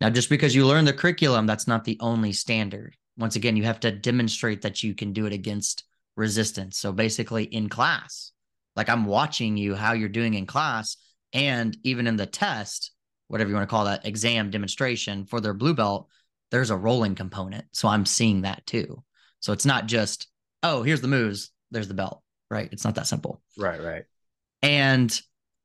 Now 0.00 0.10
just 0.10 0.28
because 0.28 0.54
you 0.54 0.66
learn 0.66 0.84
the 0.84 0.92
curriculum 0.92 1.46
that's 1.46 1.66
not 1.66 1.84
the 1.84 1.98
only 2.00 2.32
standard. 2.32 2.96
Once 3.16 3.36
again 3.36 3.56
you 3.56 3.64
have 3.64 3.80
to 3.80 3.90
demonstrate 3.90 4.62
that 4.62 4.82
you 4.82 4.94
can 4.94 5.12
do 5.12 5.26
it 5.26 5.32
against 5.32 5.84
resistance. 6.16 6.78
So 6.78 6.92
basically 6.92 7.44
in 7.44 7.68
class, 7.68 8.32
like 8.76 8.88
I'm 8.88 9.04
watching 9.04 9.56
you 9.56 9.74
how 9.74 9.92
you're 9.92 10.08
doing 10.08 10.34
in 10.34 10.46
class 10.46 10.96
and 11.32 11.76
even 11.82 12.06
in 12.06 12.16
the 12.16 12.26
test, 12.26 12.92
whatever 13.28 13.48
you 13.48 13.56
want 13.56 13.68
to 13.68 13.70
call 13.70 13.84
that 13.84 14.06
exam 14.06 14.50
demonstration 14.50 15.24
for 15.24 15.40
their 15.40 15.54
blue 15.54 15.74
belt, 15.74 16.08
there's 16.50 16.70
a 16.70 16.76
rolling 16.76 17.14
component. 17.14 17.64
So 17.72 17.88
I'm 17.88 18.06
seeing 18.06 18.42
that 18.42 18.66
too. 18.66 19.02
So 19.40 19.52
it's 19.52 19.66
not 19.66 19.86
just, 19.86 20.28
oh, 20.62 20.82
here's 20.82 21.00
the 21.00 21.08
moves, 21.08 21.50
there's 21.70 21.88
the 21.88 21.94
belt, 21.94 22.22
right? 22.50 22.68
It's 22.72 22.84
not 22.84 22.96
that 22.96 23.06
simple. 23.06 23.40
Right, 23.56 23.80
right. 23.80 24.04
And 24.62 25.18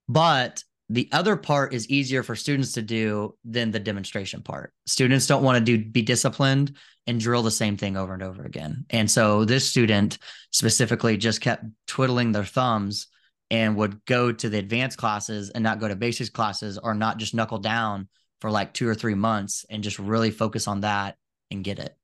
but 0.07 0.63
the 0.89 1.09
other 1.11 1.35
part 1.35 1.73
is 1.73 1.89
easier 1.89 2.21
for 2.21 2.35
students 2.35 2.73
to 2.73 2.81
do 2.81 3.35
than 3.43 3.71
the 3.71 3.79
demonstration 3.79 4.43
part. 4.43 4.71
Students 4.85 5.25
don't 5.25 5.43
want 5.43 5.57
to 5.57 5.77
do 5.77 5.83
be 5.83 6.03
disciplined 6.03 6.77
and 7.07 7.19
drill 7.19 7.43
the 7.43 7.51
same 7.51 7.77
thing 7.77 7.97
over 7.97 8.13
and 8.13 8.23
over 8.23 8.43
again. 8.43 8.85
And 8.89 9.09
so 9.09 9.45
this 9.45 9.69
student 9.69 10.17
specifically 10.51 11.17
just 11.17 11.41
kept 11.41 11.63
twiddling 11.87 12.31
their 12.31 12.43
thumbs 12.43 13.07
and 13.51 13.75
would 13.75 14.03
go 14.05 14.31
to 14.31 14.49
the 14.49 14.57
advanced 14.57 14.97
classes 14.97 15.51
and 15.51 15.63
not 15.63 15.79
go 15.79 15.87
to 15.87 15.95
basics 15.95 16.29
classes 16.29 16.77
or 16.77 16.95
not 16.95 17.17
just 17.17 17.35
knuckle 17.35 17.59
down 17.59 18.07
for 18.41 18.49
like 18.49 18.73
2 18.73 18.87
or 18.87 18.95
3 18.95 19.13
months 19.13 19.65
and 19.69 19.83
just 19.83 19.99
really 19.99 20.31
focus 20.31 20.67
on 20.67 20.81
that 20.81 21.15
and 21.51 21.63
get 21.63 21.79
it. 21.79 21.95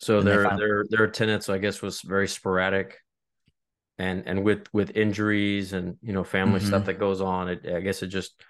So 0.00 0.22
their 0.22 0.56
their 0.56 0.84
their 0.88 1.04
attendance 1.04 1.48
I 1.48 1.58
guess 1.58 1.82
was 1.82 2.00
very 2.02 2.28
sporadic 2.28 2.98
and 3.98 4.22
and 4.26 4.44
with 4.44 4.66
with 4.72 4.96
injuries 4.96 5.72
and 5.72 5.96
you 6.02 6.12
know 6.12 6.24
family 6.24 6.60
mm-hmm. 6.60 6.68
stuff 6.68 6.86
that 6.86 6.98
goes 6.98 7.20
on 7.20 7.48
it 7.48 7.66
i 7.68 7.80
guess 7.80 8.02
it 8.02 8.06
just 8.06 8.40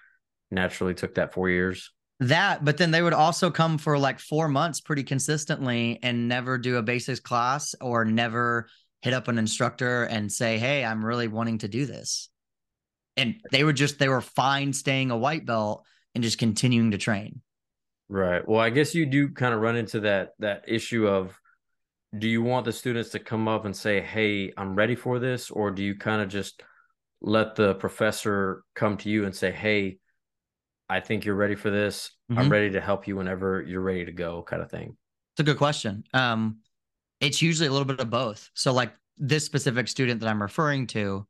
naturally 0.51 0.95
took 0.95 1.15
that 1.15 1.33
four 1.33 1.49
years 1.49 1.93
that 2.21 2.65
but 2.65 2.77
then 2.77 2.91
they 2.91 3.03
would 3.03 3.13
also 3.13 3.51
come 3.51 3.79
for 3.79 3.99
like 3.99 4.19
four 4.19 4.49
months 4.49 4.81
pretty 4.81 5.05
consistently 5.05 5.99
and 6.03 6.29
never 6.29 6.59
do 6.59 6.77
a 6.77 6.83
basics 6.83 7.21
class 7.21 7.75
or 7.81 8.05
never 8.05 8.69
hit 9.03 9.15
up 9.15 9.29
an 9.29 9.39
instructor 9.39 10.05
and 10.05 10.31
say 10.31 10.59
hey 10.59 10.85
i'm 10.85 11.05
really 11.05 11.29
wanting 11.29 11.59
to 11.59 11.69
do 11.69 11.87
this. 11.87 12.29
And 13.17 13.41
they 13.51 13.65
were 13.65 13.73
just 13.73 13.99
they 13.99 14.09
were 14.09 14.21
fine 14.21 14.73
staying 14.73 15.11
a 15.11 15.17
white 15.17 15.45
belt 15.45 15.85
and 16.15 16.23
just 16.23 16.39
continuing 16.39 16.93
to 16.93 16.99
train. 16.99 17.41
Right. 18.09 18.47
Well 18.47 18.61
i 18.61 18.71
guess 18.71 18.95
you 18.95 19.07
do 19.07 19.29
kind 19.31 19.55
of 19.55 19.61
run 19.61 19.77
into 19.77 20.01
that 20.01 20.35
that 20.39 20.65
issue 20.67 21.07
of 21.07 21.39
do 22.17 22.29
you 22.29 22.43
want 22.43 22.65
the 22.65 22.73
students 22.73 23.11
to 23.11 23.19
come 23.19 23.49
up 23.49 23.65
and 23.65 23.77
say, 23.77 24.01
"Hey, 24.01 24.53
I'm 24.57 24.75
ready 24.75 24.95
for 24.95 25.19
this," 25.19 25.51
or 25.51 25.71
do 25.71 25.83
you 25.83 25.95
kind 25.95 26.23
of 26.23 26.29
just 26.29 26.63
let 27.21 27.55
the 27.55 27.75
professor 27.75 28.63
come 28.75 28.97
to 28.99 29.11
you 29.11 29.25
and 29.25 29.35
say, 29.35 29.51
"Hey, 29.51 29.99
I 30.89 31.01
think 31.01 31.25
you're 31.25 31.35
ready 31.35 31.55
for 31.55 31.71
this. 31.71 32.11
Mm-hmm. 32.31 32.41
I'm 32.41 32.49
ready 32.51 32.71
to 32.71 32.81
help 32.81 33.07
you 33.07 33.17
whenever 33.17 33.63
you're 33.63 33.81
ready 33.81 34.05
to 34.05 34.13
go," 34.13 34.43
kind 34.43 34.63
of 34.63 34.71
thing? 34.71 34.97
It's 35.35 35.41
a 35.41 35.45
good 35.45 35.59
question. 35.59 36.05
Um, 36.15 36.59
it's 37.21 37.43
usually 37.43 37.69
a 37.69 37.73
little 37.73 37.85
bit 37.87 38.01
of 38.01 38.11
both. 38.11 38.51
So, 38.55 38.73
like 38.73 38.93
this 39.17 39.45
specific 39.45 39.89
student 39.89 40.21
that 40.21 40.29
I'm 40.29 40.41
referring 40.43 40.87
to, 40.89 41.27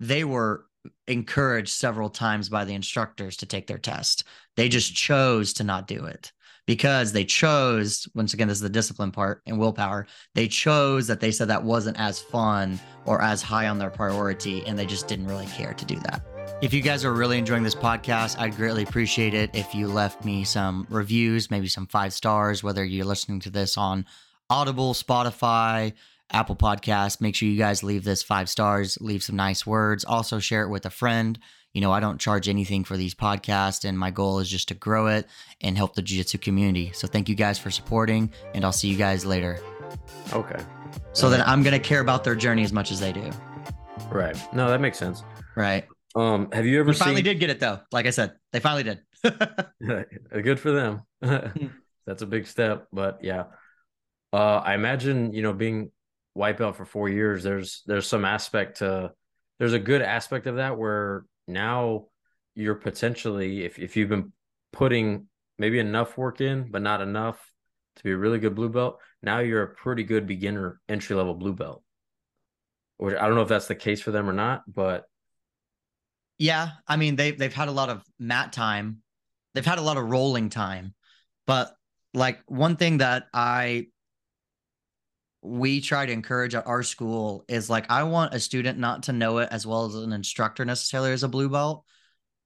they 0.00 0.24
were 0.24 0.66
encouraged 1.06 1.70
several 1.70 2.08
times 2.10 2.48
by 2.48 2.64
the 2.64 2.74
instructors 2.74 3.36
to 3.38 3.46
take 3.46 3.66
their 3.66 3.78
test. 3.78 4.24
They 4.56 4.68
just 4.68 4.94
chose 4.94 5.52
to 5.54 5.64
not 5.64 5.86
do 5.86 6.04
it. 6.06 6.32
because 6.66 7.12
they 7.12 7.24
chose 7.24 8.06
once 8.14 8.32
again 8.34 8.46
this 8.46 8.58
is 8.58 8.62
the 8.62 8.68
discipline 8.68 9.10
part 9.10 9.42
and 9.46 9.58
willpower 9.58 10.06
they 10.34 10.46
chose 10.46 11.06
that 11.06 11.18
they 11.18 11.32
said 11.32 11.48
that 11.48 11.64
wasn't 11.64 11.98
as 11.98 12.20
fun 12.20 12.78
or 13.06 13.20
as 13.22 13.42
high 13.42 13.66
on 13.66 13.78
their 13.78 13.90
priority 13.90 14.64
and 14.66 14.78
they 14.78 14.86
just 14.86 15.08
didn't 15.08 15.26
really 15.26 15.46
care 15.46 15.72
to 15.74 15.84
do 15.84 15.96
that 16.00 16.22
if 16.62 16.74
you 16.74 16.82
guys 16.82 17.04
are 17.04 17.12
really 17.12 17.38
enjoying 17.38 17.62
this 17.62 17.74
podcast 17.74 18.38
i'd 18.40 18.56
greatly 18.56 18.82
appreciate 18.82 19.34
it 19.34 19.50
if 19.54 19.74
you 19.74 19.88
left 19.88 20.24
me 20.24 20.44
some 20.44 20.86
reviews 20.90 21.50
maybe 21.50 21.68
some 21.68 21.86
five 21.86 22.12
stars 22.12 22.62
whether 22.62 22.84
you're 22.84 23.04
listening 23.04 23.40
to 23.40 23.50
this 23.50 23.76
on 23.76 24.04
audible 24.48 24.92
spotify 24.92 25.92
apple 26.30 26.56
podcast 26.56 27.20
make 27.20 27.34
sure 27.34 27.48
you 27.48 27.58
guys 27.58 27.82
leave 27.82 28.04
this 28.04 28.22
five 28.22 28.48
stars 28.48 28.98
leave 29.00 29.22
some 29.22 29.36
nice 29.36 29.66
words 29.66 30.04
also 30.04 30.38
share 30.38 30.62
it 30.62 30.68
with 30.68 30.84
a 30.86 30.90
friend 30.90 31.38
you 31.72 31.80
know, 31.80 31.92
I 31.92 32.00
don't 32.00 32.18
charge 32.18 32.48
anything 32.48 32.82
for 32.82 32.96
these 32.96 33.14
podcasts, 33.14 33.88
and 33.88 33.96
my 33.96 34.10
goal 34.10 34.40
is 34.40 34.48
just 34.48 34.68
to 34.68 34.74
grow 34.74 35.06
it 35.06 35.28
and 35.60 35.76
help 35.76 35.94
the 35.94 36.02
jiu 36.02 36.18
jitsu 36.18 36.38
community. 36.38 36.90
So 36.94 37.06
thank 37.06 37.28
you 37.28 37.36
guys 37.36 37.58
for 37.58 37.70
supporting, 37.70 38.32
and 38.54 38.64
I'll 38.64 38.72
see 38.72 38.88
you 38.88 38.96
guys 38.96 39.24
later. 39.24 39.60
Okay. 40.32 40.60
So 41.12 41.30
then 41.30 41.42
I'm 41.42 41.62
going 41.62 41.80
to 41.80 41.88
care 41.88 42.00
about 42.00 42.24
their 42.24 42.34
journey 42.34 42.64
as 42.64 42.72
much 42.72 42.90
as 42.90 42.98
they 42.98 43.12
do. 43.12 43.30
Right. 44.10 44.36
No, 44.52 44.68
that 44.68 44.80
makes 44.80 44.98
sense. 44.98 45.22
Right. 45.54 45.86
Um, 46.14 46.50
have 46.52 46.66
you 46.66 46.80
ever 46.80 46.92
They 46.92 46.98
finally 46.98 47.16
seen... 47.16 47.24
did 47.24 47.40
get 47.40 47.50
it 47.50 47.60
though. 47.60 47.80
Like 47.92 48.06
I 48.06 48.10
said, 48.10 48.34
they 48.52 48.60
finally 48.60 48.82
did. 48.82 49.00
Good 50.42 50.60
for 50.60 50.72
them. 50.72 51.02
Hmm. 51.22 51.66
That's 52.06 52.22
a 52.22 52.26
big 52.26 52.46
step, 52.46 52.88
but 52.92 53.22
yeah. 53.22 53.44
Uh, 54.32 54.56
I 54.56 54.74
imagine 54.74 55.32
you 55.32 55.42
know 55.42 55.52
being 55.52 55.92
white 56.32 56.56
belt 56.56 56.76
for 56.76 56.84
four 56.84 57.08
years. 57.08 57.42
There's 57.44 57.82
there's 57.86 58.06
some 58.06 58.24
aspect 58.24 58.78
to 58.78 59.12
there's 59.60 59.74
a 59.74 59.78
good 59.78 60.02
aspect 60.02 60.46
of 60.46 60.56
that 60.56 60.78
where 60.78 61.24
now 61.46 62.06
you're 62.54 62.74
potentially 62.74 63.64
if 63.64 63.78
if 63.78 63.96
you've 63.96 64.08
been 64.08 64.32
putting 64.72 65.26
maybe 65.58 65.78
enough 65.78 66.16
work 66.16 66.40
in 66.40 66.70
but 66.70 66.82
not 66.82 67.00
enough 67.00 67.52
to 67.96 68.02
be 68.02 68.10
a 68.10 68.16
really 68.16 68.38
good 68.38 68.54
blue 68.54 68.68
belt 68.68 68.98
now 69.22 69.38
you're 69.38 69.62
a 69.62 69.74
pretty 69.74 70.02
good 70.02 70.26
beginner 70.26 70.80
entry 70.88 71.14
level 71.14 71.34
blue 71.34 71.52
belt 71.52 71.82
or 72.98 73.16
i 73.20 73.26
don't 73.26 73.34
know 73.34 73.42
if 73.42 73.48
that's 73.48 73.68
the 73.68 73.74
case 73.74 74.00
for 74.00 74.10
them 74.10 74.28
or 74.28 74.32
not 74.32 74.62
but 74.72 75.04
yeah 76.40 76.70
i 76.88 76.96
mean 76.96 77.14
they 77.14 77.30
they've 77.30 77.54
had 77.54 77.68
a 77.68 77.72
lot 77.72 77.88
of 77.88 78.02
mat 78.18 78.52
time 78.52 78.98
they've 79.54 79.64
had 79.64 79.78
a 79.78 79.82
lot 79.82 79.96
of 79.96 80.10
rolling 80.10 80.48
time 80.48 80.94
but 81.46 81.72
like 82.14 82.40
one 82.46 82.74
thing 82.74 82.98
that 82.98 83.26
i 83.32 83.86
we 85.42 85.80
try 85.80 86.04
to 86.04 86.12
encourage 86.12 86.54
at 86.54 86.66
our 86.66 86.82
school 86.82 87.44
is 87.48 87.70
like 87.70 87.86
I 87.90 88.02
want 88.02 88.34
a 88.34 88.40
student 88.40 88.78
not 88.78 89.04
to 89.04 89.12
know 89.12 89.38
it 89.38 89.48
as 89.50 89.66
well 89.66 89.86
as 89.86 89.94
an 89.94 90.12
instructor 90.12 90.64
necessarily 90.64 91.12
as 91.12 91.22
a 91.22 91.28
blue 91.28 91.48
belt, 91.48 91.84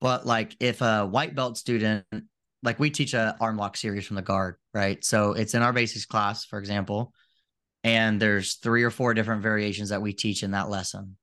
but 0.01 0.27
like 0.27 0.57
if 0.61 0.81
a 0.81 1.05
white 1.05 1.35
belt 1.35 1.59
student, 1.59 2.05
like 2.63 2.79
we 2.79 2.91
teach 2.91 3.15
a 3.15 3.37
arm 3.41 3.57
lock 3.57 3.77
series 3.77 4.07
from 4.07 4.17
the 4.17 4.23
guard, 4.23 4.57
right? 4.73 5.05
So 5.05 5.33
it's 5.33 5.55
in 5.55 5.63
our 5.63 5.73
basics 5.73 6.07
class, 6.07 6.45
for 6.45 6.59
example, 6.59 7.13
and 7.83 8.21
there's 8.21 8.55
three 8.55 8.85
or 8.85 8.91
four 8.91 9.13
different 9.13 9.43
variations 9.43 9.89
that 9.89 10.03
we 10.03 10.13
teach 10.13 10.43
in 10.43 10.53
that 10.53 10.71
lesson. 10.71 11.17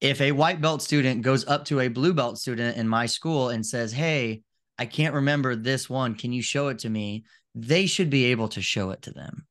If 0.00 0.20
a 0.20 0.32
white 0.32 0.60
belt 0.60 0.82
student 0.82 1.22
goes 1.22 1.46
up 1.46 1.66
to 1.66 1.80
a 1.80 1.88
blue 1.88 2.14
belt 2.14 2.38
student 2.38 2.76
in 2.76 2.88
my 2.88 3.06
school 3.06 3.50
and 3.50 3.64
says, 3.64 3.92
"Hey, 3.92 4.42
I 4.78 4.86
can't 4.86 5.14
remember 5.14 5.56
this 5.56 5.90
one. 5.90 6.14
Can 6.14 6.32
you 6.32 6.42
show 6.42 6.68
it 6.68 6.80
to 6.80 6.90
me?" 6.90 7.24
They 7.54 7.86
should 7.86 8.10
be 8.10 8.26
able 8.26 8.48
to 8.48 8.62
show 8.62 8.90
it 8.90 9.02
to 9.02 9.10
them 9.10 9.46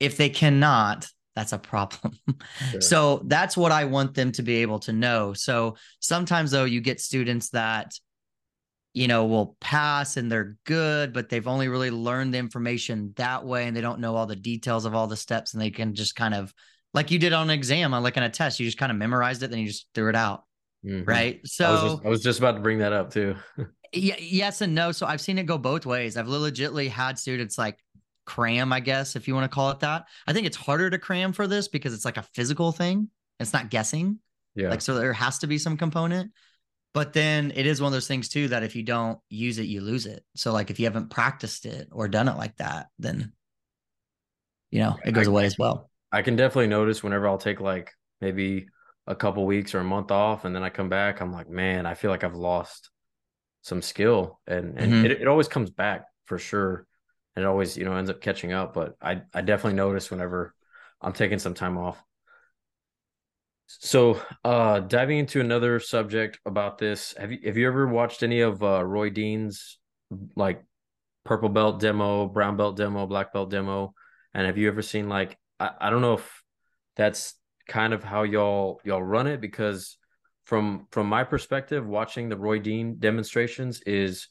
if 0.00 0.16
they 0.16 0.28
cannot, 0.28 1.08
that's 1.34 1.52
a 1.52 1.58
problem. 1.58 2.12
Sure. 2.70 2.80
So 2.80 3.22
that's 3.26 3.56
what 3.56 3.72
I 3.72 3.84
want 3.84 4.14
them 4.14 4.32
to 4.32 4.42
be 4.42 4.56
able 4.56 4.78
to 4.80 4.92
know. 4.92 5.32
So 5.32 5.76
sometimes 6.00 6.50
though 6.50 6.64
you 6.64 6.80
get 6.80 7.00
students 7.00 7.50
that 7.50 7.92
you 8.92 9.08
know 9.08 9.26
will 9.26 9.56
pass 9.60 10.16
and 10.16 10.30
they're 10.30 10.56
good 10.64 11.12
but 11.12 11.28
they've 11.28 11.48
only 11.48 11.68
really 11.68 11.90
learned 11.90 12.32
the 12.32 12.38
information 12.38 13.12
that 13.16 13.44
way 13.44 13.66
and 13.66 13.76
they 13.76 13.80
don't 13.80 13.98
know 13.98 14.14
all 14.14 14.26
the 14.26 14.36
details 14.36 14.84
of 14.84 14.94
all 14.94 15.08
the 15.08 15.16
steps 15.16 15.52
and 15.52 15.60
they 15.60 15.70
can 15.70 15.94
just 15.94 16.14
kind 16.14 16.32
of 16.32 16.54
like 16.94 17.10
you 17.10 17.18
did 17.18 17.32
on 17.32 17.50
an 17.50 17.54
exam 17.54 17.92
on 17.92 18.02
like 18.02 18.16
on 18.16 18.22
a 18.22 18.30
test 18.30 18.58
you 18.58 18.66
just 18.66 18.78
kind 18.78 18.90
of 18.90 18.96
memorized 18.96 19.42
it 19.42 19.50
then 19.50 19.58
you 19.58 19.66
just 19.66 19.86
threw 19.94 20.08
it 20.08 20.16
out 20.16 20.44
mm-hmm. 20.84 21.04
right 21.04 21.40
so 21.44 21.66
I 21.66 21.70
was, 21.72 21.82
just, 21.82 22.06
I 22.06 22.08
was, 22.08 22.22
just, 22.22 22.38
about 22.38 22.52
to 22.52 22.60
bring 22.60 22.78
that 22.78 22.92
up 22.92 23.12
too 23.12 23.36
yeah, 23.92 24.16
yes 24.18 24.60
and 24.60 24.74
no 24.74 24.92
so 24.92 25.06
i've 25.06 25.20
seen 25.20 25.38
it 25.38 25.44
go 25.44 25.58
both 25.58 25.84
ways 25.84 26.16
i've 26.16 26.28
legitimately 26.28 26.88
had 26.88 27.18
students 27.18 27.58
like 27.58 27.78
cram, 28.24 28.72
I 28.72 28.80
guess, 28.80 29.16
if 29.16 29.28
you 29.28 29.34
want 29.34 29.50
to 29.50 29.54
call 29.54 29.70
it 29.70 29.80
that. 29.80 30.06
I 30.26 30.32
think 30.32 30.46
it's 30.46 30.56
harder 30.56 30.90
to 30.90 30.98
cram 30.98 31.32
for 31.32 31.46
this 31.46 31.68
because 31.68 31.94
it's 31.94 32.04
like 32.04 32.16
a 32.16 32.22
physical 32.22 32.72
thing. 32.72 33.08
It's 33.40 33.52
not 33.52 33.70
guessing. 33.70 34.18
Yeah. 34.54 34.70
Like, 34.70 34.80
so 34.80 34.94
there 34.94 35.12
has 35.12 35.38
to 35.40 35.46
be 35.46 35.58
some 35.58 35.76
component. 35.76 36.32
But 36.92 37.12
then 37.12 37.52
it 37.56 37.66
is 37.66 37.80
one 37.80 37.88
of 37.88 37.92
those 37.92 38.06
things 38.06 38.28
too 38.28 38.48
that 38.48 38.62
if 38.62 38.76
you 38.76 38.84
don't 38.84 39.18
use 39.28 39.58
it, 39.58 39.64
you 39.64 39.80
lose 39.80 40.06
it. 40.06 40.24
So, 40.36 40.52
like, 40.52 40.70
if 40.70 40.78
you 40.78 40.86
haven't 40.86 41.10
practiced 41.10 41.66
it 41.66 41.88
or 41.90 42.06
done 42.06 42.28
it 42.28 42.36
like 42.36 42.56
that, 42.58 42.86
then, 43.00 43.32
you 44.70 44.78
know, 44.78 44.96
it 45.04 45.12
goes 45.12 45.26
away 45.26 45.44
as 45.44 45.58
well. 45.58 45.90
I 46.14 46.22
can 46.22 46.36
definitely 46.36 46.68
notice 46.68 47.02
whenever 47.02 47.28
I'll 47.28 47.38
take 47.38 47.60
like 47.60 47.92
maybe 48.20 48.68
a 49.06 49.14
couple 49.14 49.44
weeks 49.44 49.74
or 49.74 49.80
a 49.80 49.84
month 49.84 50.10
off 50.10 50.44
and 50.44 50.54
then 50.54 50.62
I 50.62 50.70
come 50.70 50.88
back, 50.88 51.20
I'm 51.20 51.32
like, 51.32 51.48
man, 51.48 51.86
I 51.86 51.94
feel 51.94 52.10
like 52.10 52.24
I've 52.24 52.36
lost 52.36 52.90
some 53.62 53.82
skill. 53.82 54.40
And, 54.46 54.78
and 54.78 54.92
mm-hmm. 54.92 55.04
it, 55.06 55.10
it 55.22 55.28
always 55.28 55.48
comes 55.48 55.70
back 55.70 56.04
for 56.26 56.38
sure 56.38 56.86
and 57.34 57.44
it 57.44 57.48
always 57.48 57.76
you 57.76 57.84
know 57.84 57.96
ends 57.96 58.10
up 58.10 58.20
catching 58.20 58.52
up. 58.52 58.74
But 58.74 58.94
I 59.02 59.22
I 59.32 59.40
definitely 59.40 59.76
notice 59.76 60.10
whenever 60.10 60.54
I'm 61.00 61.12
taking 61.12 61.38
some 61.38 61.54
time 61.54 61.78
off. 61.78 62.02
So, 63.66 64.20
uh, 64.44 64.80
diving 64.80 65.18
into 65.18 65.40
another 65.40 65.80
subject 65.80 66.38
about 66.44 66.78
this, 66.78 67.14
have 67.18 67.32
you 67.32 67.40
have 67.44 67.56
you 67.56 67.66
ever 67.66 67.88
watched 67.88 68.22
any 68.22 68.40
of 68.40 68.62
uh, 68.62 68.84
Roy 68.84 69.10
Dean's 69.10 69.78
like 70.36 70.62
purple 71.24 71.48
belt 71.48 71.80
demo, 71.80 72.26
brown 72.26 72.56
belt 72.56 72.76
demo, 72.76 73.06
black 73.06 73.32
belt 73.32 73.50
demo? 73.50 73.94
And 74.32 74.46
have 74.46 74.58
you 74.58 74.68
ever 74.68 74.82
seen 74.82 75.08
like 75.08 75.38
I, 75.64 75.86
I 75.86 75.90
don't 75.90 76.02
know 76.02 76.14
if 76.14 76.42
that's 76.96 77.34
kind 77.68 77.92
of 77.92 78.04
how 78.04 78.22
y'all 78.22 78.80
y'all 78.84 79.02
run 79.02 79.26
it 79.26 79.40
because 79.40 79.98
from 80.44 80.86
from 80.90 81.08
my 81.08 81.24
perspective, 81.24 81.86
watching 81.86 82.28
the 82.28 82.36
Roy 82.36 82.58
Dean 82.58 82.96
demonstrations 82.98 83.80
is 83.82 84.28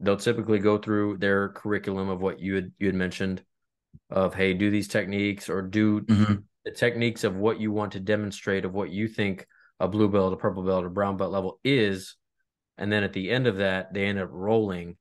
they'll 0.00 0.16
typically 0.16 0.58
go 0.58 0.78
through 0.78 1.18
their 1.18 1.50
curriculum 1.50 2.08
of 2.08 2.20
what 2.20 2.40
you 2.40 2.54
had 2.54 2.72
you 2.78 2.86
had 2.86 2.96
mentioned 2.96 3.42
of 4.10 4.34
hey 4.34 4.54
do 4.54 4.70
these 4.70 4.88
techniques 4.88 5.48
or 5.48 5.62
do 5.62 6.00
mm-hmm. 6.00 6.34
the 6.64 6.70
techniques 6.70 7.24
of 7.24 7.36
what 7.36 7.60
you 7.60 7.70
want 7.70 7.92
to 7.92 8.00
demonstrate 8.00 8.64
of 8.64 8.74
what 8.74 8.90
you 8.90 9.06
think 9.06 9.46
a 9.80 9.86
blue 9.86 10.08
belt 10.08 10.32
a 10.32 10.36
purple 10.36 10.64
belt 10.64 10.84
or 10.84 10.90
brown 10.90 11.16
belt 11.16 11.30
level 11.30 11.60
is 11.64 12.16
and 12.76 12.90
then 12.90 13.04
at 13.04 13.12
the 13.12 13.30
end 13.30 13.46
of 13.46 13.58
that 13.58 13.94
they 13.94 14.04
end 14.04 14.18
up 14.18 14.28
rolling 14.32 14.96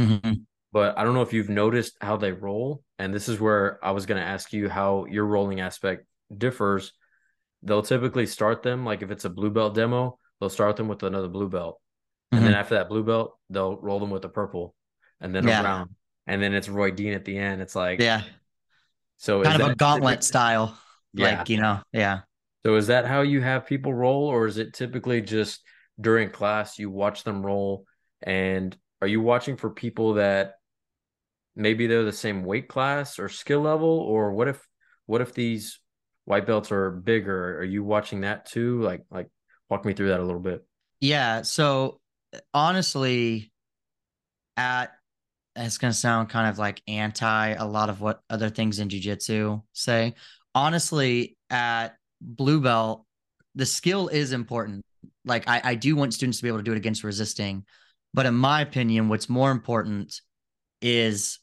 mm-hmm. 0.00 0.32
but 0.72 0.96
i 0.98 1.04
don't 1.04 1.14
know 1.14 1.22
if 1.22 1.34
you've 1.34 1.50
noticed 1.50 1.96
how 2.00 2.16
they 2.16 2.32
roll 2.32 2.82
and 3.02 3.14
this 3.14 3.28
is 3.28 3.40
where 3.40 3.78
i 3.84 3.90
was 3.90 4.06
going 4.06 4.20
to 4.20 4.26
ask 4.26 4.52
you 4.52 4.68
how 4.68 5.04
your 5.06 5.26
rolling 5.26 5.60
aspect 5.60 6.06
differs 6.36 6.92
they'll 7.62 7.82
typically 7.82 8.26
start 8.26 8.62
them 8.62 8.84
like 8.84 9.02
if 9.02 9.10
it's 9.10 9.24
a 9.24 9.30
blue 9.30 9.50
belt 9.50 9.74
demo 9.74 10.18
they'll 10.40 10.48
start 10.50 10.76
them 10.76 10.88
with 10.88 11.02
another 11.02 11.28
blue 11.28 11.48
belt 11.48 11.80
and 12.32 12.40
mm-hmm. 12.40 12.46
then 12.46 12.54
after 12.58 12.76
that 12.76 12.88
blue 12.88 13.04
belt, 13.04 13.36
they'll 13.50 13.76
roll 13.76 14.00
them 14.00 14.08
with 14.08 14.24
a 14.24 14.28
purple, 14.28 14.74
and 15.20 15.34
then 15.34 15.46
yeah. 15.46 15.60
a 15.60 15.62
brown, 15.62 15.94
and 16.26 16.42
then 16.42 16.54
it's 16.54 16.66
Roy 16.66 16.90
Dean 16.90 17.12
at 17.12 17.26
the 17.26 17.36
end. 17.36 17.60
It's 17.60 17.76
like 17.76 18.00
yeah, 18.00 18.22
so 19.18 19.42
kind 19.42 19.60
of 19.60 19.68
a 19.68 19.74
gauntlet 19.74 20.24
style, 20.24 20.78
yeah. 21.12 21.38
like 21.38 21.50
you 21.50 21.60
know, 21.60 21.80
yeah. 21.92 22.20
So 22.64 22.76
is 22.76 22.86
that 22.86 23.04
how 23.04 23.20
you 23.20 23.42
have 23.42 23.66
people 23.66 23.92
roll, 23.92 24.28
or 24.28 24.46
is 24.46 24.56
it 24.56 24.72
typically 24.72 25.20
just 25.20 25.60
during 26.00 26.30
class 26.30 26.78
you 26.78 26.90
watch 26.90 27.22
them 27.22 27.44
roll? 27.44 27.84
And 28.22 28.74
are 29.02 29.08
you 29.08 29.20
watching 29.20 29.58
for 29.58 29.68
people 29.68 30.14
that 30.14 30.54
maybe 31.54 31.86
they're 31.86 32.04
the 32.04 32.12
same 32.12 32.44
weight 32.44 32.68
class 32.68 33.18
or 33.18 33.28
skill 33.28 33.60
level, 33.60 33.88
or 33.88 34.32
what 34.32 34.48
if 34.48 34.66
what 35.06 35.20
if 35.20 35.34
these 35.34 35.80
white 36.24 36.46
belts 36.46 36.72
are 36.72 36.90
bigger? 36.90 37.58
Are 37.58 37.64
you 37.64 37.84
watching 37.84 38.22
that 38.22 38.46
too? 38.46 38.80
Like 38.82 39.04
like 39.10 39.28
walk 39.68 39.84
me 39.84 39.92
through 39.92 40.08
that 40.08 40.20
a 40.20 40.24
little 40.24 40.40
bit. 40.40 40.64
Yeah. 41.00 41.42
So 41.42 42.00
uh, 42.34 42.38
honestly, 42.54 43.52
at 44.56 44.92
it's 45.54 45.78
going 45.78 45.92
to 45.92 45.98
sound 45.98 46.30
kind 46.30 46.48
of 46.48 46.58
like 46.58 46.82
anti 46.88 47.48
a 47.50 47.66
lot 47.66 47.90
of 47.90 48.00
what 48.00 48.20
other 48.30 48.48
things 48.48 48.78
in 48.78 48.88
jujitsu 48.88 49.62
say. 49.72 50.14
Honestly, 50.54 51.36
at 51.50 51.96
blue 52.20 52.60
belt, 52.60 53.04
the 53.54 53.66
skill 53.66 54.08
is 54.08 54.32
important. 54.32 54.82
Like 55.24 55.48
I, 55.48 55.60
I 55.64 55.74
do 55.74 55.94
want 55.96 56.14
students 56.14 56.38
to 56.38 56.42
be 56.42 56.48
able 56.48 56.58
to 56.58 56.64
do 56.64 56.72
it 56.72 56.78
against 56.78 57.04
resisting, 57.04 57.64
but 58.14 58.26
in 58.26 58.34
my 58.34 58.62
opinion, 58.62 59.08
what's 59.08 59.28
more 59.28 59.50
important 59.50 60.20
is 60.80 61.38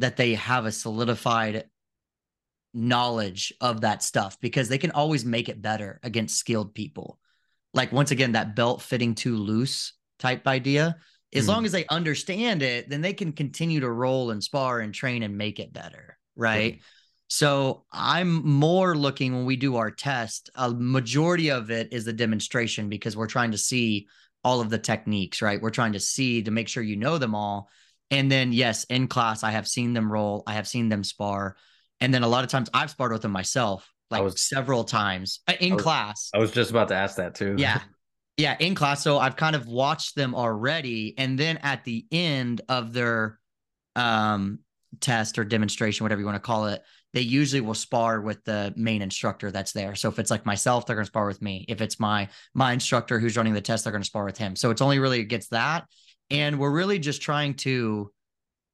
that 0.00 0.16
they 0.16 0.34
have 0.34 0.66
a 0.66 0.72
solidified 0.72 1.64
knowledge 2.72 3.52
of 3.60 3.82
that 3.82 4.02
stuff 4.02 4.38
because 4.40 4.68
they 4.68 4.78
can 4.78 4.90
always 4.92 5.24
make 5.24 5.48
it 5.48 5.62
better 5.62 6.00
against 6.02 6.38
skilled 6.38 6.74
people. 6.74 7.18
Like 7.74 7.92
once 7.92 8.10
again, 8.10 8.32
that 8.32 8.56
belt 8.56 8.82
fitting 8.82 9.14
too 9.14 9.36
loose 9.36 9.92
type 10.18 10.46
idea. 10.46 10.96
As 11.34 11.44
mm. 11.44 11.48
long 11.48 11.64
as 11.64 11.72
they 11.72 11.86
understand 11.86 12.62
it, 12.62 12.88
then 12.88 13.00
they 13.00 13.12
can 13.12 13.32
continue 13.32 13.80
to 13.80 13.90
roll 13.90 14.30
and 14.30 14.42
spar 14.42 14.80
and 14.80 14.92
train 14.92 15.22
and 15.22 15.38
make 15.38 15.60
it 15.60 15.72
better. 15.72 16.18
Right. 16.36 16.76
Mm. 16.76 16.80
So 17.28 17.84
I'm 17.92 18.44
more 18.44 18.96
looking 18.96 19.34
when 19.34 19.44
we 19.44 19.54
do 19.54 19.76
our 19.76 19.90
test, 19.90 20.50
a 20.56 20.70
majority 20.70 21.50
of 21.50 21.70
it 21.70 21.92
is 21.92 22.04
the 22.04 22.12
demonstration 22.12 22.88
because 22.88 23.16
we're 23.16 23.28
trying 23.28 23.52
to 23.52 23.58
see 23.58 24.08
all 24.42 24.60
of 24.60 24.70
the 24.70 24.78
techniques, 24.78 25.40
right? 25.40 25.60
We're 25.60 25.70
trying 25.70 25.92
to 25.92 26.00
see 26.00 26.42
to 26.42 26.50
make 26.50 26.66
sure 26.66 26.82
you 26.82 26.96
know 26.96 27.18
them 27.18 27.34
all. 27.34 27.68
And 28.10 28.30
then 28.30 28.52
yes, 28.52 28.84
in 28.84 29.06
class 29.08 29.44
I 29.44 29.50
have 29.52 29.68
seen 29.68 29.92
them 29.92 30.10
roll, 30.10 30.42
I 30.46 30.54
have 30.54 30.66
seen 30.66 30.88
them 30.88 31.04
spar. 31.04 31.56
And 32.00 32.12
then 32.12 32.22
a 32.22 32.28
lot 32.28 32.44
of 32.44 32.50
times 32.50 32.68
I've 32.74 32.90
sparred 32.90 33.12
with 33.12 33.22
them 33.22 33.32
myself, 33.32 33.88
like 34.10 34.22
was- 34.22 34.40
several 34.40 34.84
times 34.84 35.40
uh, 35.48 35.52
in 35.60 35.72
I 35.72 35.74
was- 35.76 35.82
class. 35.84 36.30
I 36.34 36.38
was 36.38 36.50
just 36.50 36.70
about 36.70 36.88
to 36.88 36.94
ask 36.94 37.16
that 37.16 37.34
too. 37.34 37.54
Yeah. 37.58 37.80
Yeah, 38.36 38.56
in 38.58 38.74
class. 38.74 39.02
So 39.02 39.18
I've 39.18 39.36
kind 39.36 39.54
of 39.54 39.66
watched 39.66 40.14
them 40.14 40.34
already. 40.34 41.12
And 41.18 41.38
then 41.38 41.58
at 41.58 41.84
the 41.84 42.06
end 42.10 42.62
of 42.70 42.94
their 42.94 43.38
um 43.96 44.60
test 45.00 45.38
or 45.38 45.44
demonstration, 45.44 46.04
whatever 46.04 46.20
you 46.20 46.26
want 46.26 46.36
to 46.36 46.40
call 46.40 46.66
it, 46.68 46.82
they 47.12 47.20
usually 47.20 47.60
will 47.60 47.74
spar 47.74 48.20
with 48.22 48.42
the 48.44 48.72
main 48.76 49.02
instructor 49.02 49.50
that's 49.50 49.72
there. 49.72 49.94
So 49.94 50.08
if 50.08 50.18
it's 50.18 50.30
like 50.30 50.46
myself, 50.46 50.86
they're 50.86 50.96
gonna 50.96 51.04
spar 51.04 51.26
with 51.26 51.42
me. 51.42 51.66
If 51.68 51.82
it's 51.82 52.00
my 52.00 52.28
my 52.54 52.72
instructor 52.72 53.18
who's 53.18 53.36
running 53.36 53.52
the 53.52 53.60
test, 53.60 53.84
they're 53.84 53.92
gonna 53.92 54.04
spar 54.04 54.24
with 54.24 54.38
him. 54.38 54.56
So 54.56 54.70
it's 54.70 54.80
only 54.80 55.00
really 55.00 55.20
against 55.20 55.50
that. 55.50 55.84
And 56.30 56.58
we're 56.58 56.70
really 56.70 56.98
just 56.98 57.22
trying 57.22 57.54
to 57.54 58.12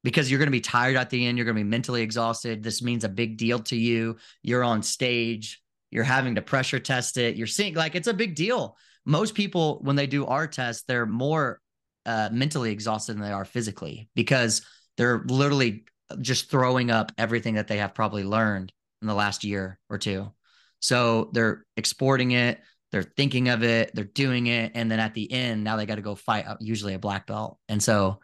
because 0.03 0.29
you're 0.29 0.37
going 0.37 0.47
to 0.47 0.51
be 0.51 0.61
tired 0.61 0.95
at 0.95 1.09
the 1.09 1.25
end. 1.25 1.37
You're 1.37 1.45
going 1.45 1.57
to 1.57 1.63
be 1.63 1.69
mentally 1.69 2.01
exhausted. 2.01 2.63
This 2.63 2.81
means 2.81 3.03
a 3.03 3.09
big 3.09 3.37
deal 3.37 3.59
to 3.59 3.75
you. 3.75 4.17
You're 4.43 4.63
on 4.63 4.83
stage. 4.83 5.61
You're 5.91 6.03
having 6.03 6.35
to 6.35 6.41
pressure 6.41 6.79
test 6.79 7.17
it. 7.17 7.35
You're 7.35 7.47
seeing 7.47 7.73
like 7.73 7.95
it's 7.95 8.07
a 8.07 8.13
big 8.13 8.35
deal. 8.35 8.77
Most 9.05 9.35
people, 9.35 9.79
when 9.81 9.95
they 9.95 10.07
do 10.07 10.25
our 10.25 10.47
test, 10.47 10.85
they're 10.87 11.05
more 11.05 11.61
uh, 12.05 12.29
mentally 12.31 12.71
exhausted 12.71 13.13
than 13.13 13.21
they 13.21 13.31
are 13.31 13.45
physically 13.45 14.09
because 14.15 14.61
they're 14.97 15.23
literally 15.27 15.85
just 16.21 16.49
throwing 16.49 16.91
up 16.91 17.11
everything 17.17 17.55
that 17.55 17.67
they 17.67 17.77
have 17.77 17.93
probably 17.93 18.23
learned 18.23 18.71
in 19.01 19.07
the 19.07 19.13
last 19.13 19.43
year 19.43 19.79
or 19.89 19.97
two. 19.97 20.31
So 20.79 21.29
they're 21.33 21.65
exporting 21.75 22.31
it, 22.31 22.59
they're 22.91 23.03
thinking 23.03 23.49
of 23.49 23.63
it, 23.63 23.91
they're 23.93 24.03
doing 24.03 24.47
it. 24.47 24.71
And 24.75 24.89
then 24.89 24.99
at 24.99 25.13
the 25.13 25.31
end, 25.31 25.63
now 25.63 25.75
they 25.75 25.85
got 25.85 25.95
to 25.95 26.01
go 26.01 26.15
fight 26.15 26.45
usually 26.59 26.93
a 26.93 26.99
black 26.99 27.27
belt. 27.27 27.59
And 27.67 27.81
so 27.81 28.19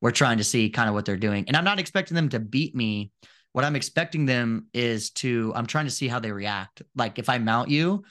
we're 0.00 0.10
trying 0.10 0.38
to 0.38 0.44
see 0.44 0.70
kind 0.70 0.88
of 0.88 0.94
what 0.94 1.04
they're 1.04 1.16
doing. 1.16 1.44
And 1.48 1.56
I'm 1.56 1.64
not 1.64 1.78
expecting 1.78 2.14
them 2.14 2.28
to 2.30 2.38
beat 2.38 2.74
me. 2.74 3.12
What 3.52 3.64
I'm 3.64 3.76
expecting 3.76 4.26
them 4.26 4.66
is 4.74 5.10
to, 5.10 5.52
I'm 5.54 5.66
trying 5.66 5.86
to 5.86 5.90
see 5.90 6.08
how 6.08 6.18
they 6.18 6.32
react. 6.32 6.82
Like 6.94 7.18
if 7.18 7.28
I 7.28 7.38
mount 7.38 7.70
you, 7.70 8.04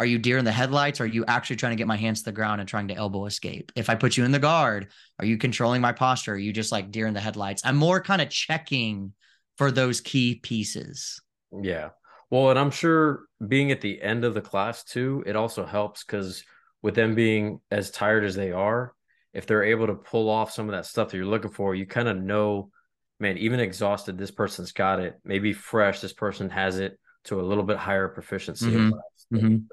are 0.00 0.06
you 0.06 0.18
deer 0.18 0.38
in 0.38 0.44
the 0.44 0.50
headlights? 0.52 1.00
Are 1.00 1.06
you 1.06 1.24
actually 1.26 1.56
trying 1.56 1.72
to 1.72 1.76
get 1.76 1.86
my 1.86 1.96
hands 1.96 2.20
to 2.20 2.24
the 2.24 2.32
ground 2.32 2.60
and 2.60 2.68
trying 2.68 2.88
to 2.88 2.94
elbow 2.94 3.26
escape? 3.26 3.70
If 3.76 3.88
I 3.88 3.94
put 3.94 4.16
you 4.16 4.24
in 4.24 4.32
the 4.32 4.38
guard, 4.38 4.88
are 5.18 5.24
you 5.24 5.36
controlling 5.36 5.80
my 5.80 5.92
posture? 5.92 6.32
Are 6.32 6.38
you 6.38 6.52
just 6.52 6.72
like 6.72 6.90
deer 6.90 7.06
in 7.06 7.14
the 7.14 7.20
headlights? 7.20 7.62
I'm 7.64 7.76
more 7.76 8.00
kind 8.00 8.20
of 8.20 8.28
checking 8.28 9.12
for 9.58 9.70
those 9.70 10.00
key 10.00 10.36
pieces. 10.36 11.20
Yeah. 11.62 11.90
Well, 12.30 12.50
and 12.50 12.58
I'm 12.58 12.70
sure 12.70 13.26
being 13.46 13.70
at 13.72 13.80
the 13.80 14.00
end 14.00 14.24
of 14.24 14.34
the 14.34 14.40
class 14.40 14.84
too, 14.84 15.22
it 15.26 15.36
also 15.36 15.66
helps 15.66 16.04
because 16.04 16.44
with 16.82 16.94
them 16.94 17.14
being 17.14 17.60
as 17.70 17.90
tired 17.90 18.24
as 18.24 18.34
they 18.34 18.52
are, 18.52 18.94
if 19.32 19.46
they're 19.46 19.64
able 19.64 19.86
to 19.86 19.94
pull 19.94 20.28
off 20.28 20.52
some 20.52 20.68
of 20.68 20.72
that 20.72 20.86
stuff 20.86 21.10
that 21.10 21.16
you're 21.16 21.26
looking 21.26 21.50
for, 21.50 21.74
you 21.74 21.86
kind 21.86 22.08
of 22.08 22.16
know, 22.18 22.70
man, 23.18 23.38
even 23.38 23.60
exhausted, 23.60 24.18
this 24.18 24.30
person's 24.30 24.72
got 24.72 25.00
it. 25.00 25.18
Maybe 25.24 25.52
fresh, 25.52 26.00
this 26.00 26.12
person 26.12 26.50
has 26.50 26.78
it 26.78 26.98
to 27.24 27.40
a 27.40 27.42
little 27.42 27.64
bit 27.64 27.76
higher 27.78 28.08
proficiency. 28.08 28.66
Mhm. 28.66 28.90
So, 29.16 29.36
Mhm. 29.36 29.64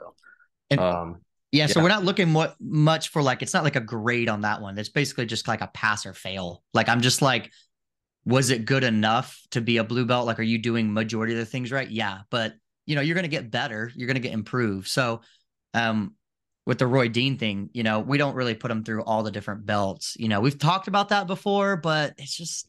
And- 0.70 0.80
um, 0.80 1.22
Yeah, 1.52 1.66
so 1.66 1.82
we're 1.82 1.90
not 1.90 2.04
looking 2.06 2.34
what 2.34 2.56
much 2.62 3.10
for 3.10 3.24
like 3.24 3.42
it's 3.42 3.56
not 3.56 3.64
like 3.64 3.76
a 3.76 3.82
grade 3.82 4.30
on 4.30 4.42
that 4.42 4.62
one. 4.62 4.78
It's 4.78 4.90
basically 4.90 5.26
just 5.26 5.48
like 5.48 5.62
a 5.62 5.68
pass 5.74 6.06
or 6.06 6.14
fail. 6.14 6.64
Like 6.76 6.88
I'm 6.88 7.02
just 7.02 7.24
like, 7.24 7.52
was 8.24 8.52
it 8.52 8.66
good 8.66 8.84
enough 8.84 9.42
to 9.52 9.60
be 9.62 9.78
a 9.78 9.84
blue 9.84 10.06
belt? 10.06 10.28
Like, 10.28 10.38
are 10.40 10.44
you 10.44 10.60
doing 10.60 10.94
majority 10.94 11.34
of 11.34 11.40
the 11.40 11.48
things 11.48 11.72
right? 11.72 11.90
Yeah, 11.90 12.20
but 12.30 12.54
you 12.90 12.96
know, 12.96 13.02
you're 13.02 13.16
gonna 13.16 13.28
get 13.28 13.52
better. 13.52 13.92
You're 13.96 14.08
gonna 14.08 14.20
get 14.20 14.34
improved. 14.34 14.88
So, 14.88 15.22
um, 15.76 16.16
with 16.66 16.80
the 16.80 16.88
Roy 16.88 17.08
Dean 17.08 17.38
thing, 17.38 17.70
you 17.72 17.84
know, 17.84 18.00
we 18.00 18.18
don't 18.18 18.34
really 18.34 18.56
put 18.56 18.70
them 18.70 18.84
through 18.84 19.04
all 19.04 19.22
the 19.22 19.30
different 19.30 19.68
belts. 19.68 20.18
You 20.20 20.28
know, 20.28 20.42
we've 20.42 20.58
talked 20.58 20.88
about 20.88 21.10
that 21.10 21.28
before, 21.28 21.78
but 21.78 22.16
it's 22.18 22.36
just 22.36 22.68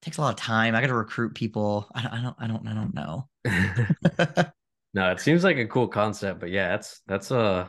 takes 0.00 0.16
a 0.16 0.22
lot 0.22 0.30
of 0.30 0.36
time. 0.36 0.74
I 0.74 0.80
got 0.80 0.86
to 0.86 0.94
recruit 0.94 1.34
people. 1.34 1.86
I 1.94 2.02
don't, 2.02 2.12
I 2.12 2.22
don't, 2.22 2.36
I 2.38 2.46
don't, 2.46 2.68
I 2.68 2.74
don't 2.74 2.94
know. 2.94 3.28
no, 4.94 5.10
it 5.10 5.20
seems 5.20 5.44
like 5.44 5.58
a 5.58 5.66
cool 5.66 5.86
concept, 5.86 6.40
but 6.40 6.50
yeah, 6.50 6.68
that's 6.68 7.02
that's 7.06 7.30
uh 7.30 7.68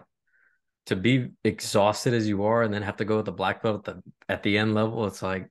to 0.86 0.95
be 0.95 1.31
exhausted 1.43 2.13
as 2.13 2.27
you 2.27 2.45
are 2.45 2.63
and 2.63 2.73
then 2.73 2.81
have 2.81 2.97
to 2.97 3.05
go 3.05 3.17
with 3.17 3.25
the 3.25 3.31
black 3.34 3.62
belt 3.62 3.88
at 3.89 3.95
the 3.95 4.03
at 4.29 4.43
the 4.43 4.58
end 4.58 4.73
level. 4.73 5.05
It's 5.05 5.21
like, 5.21 5.49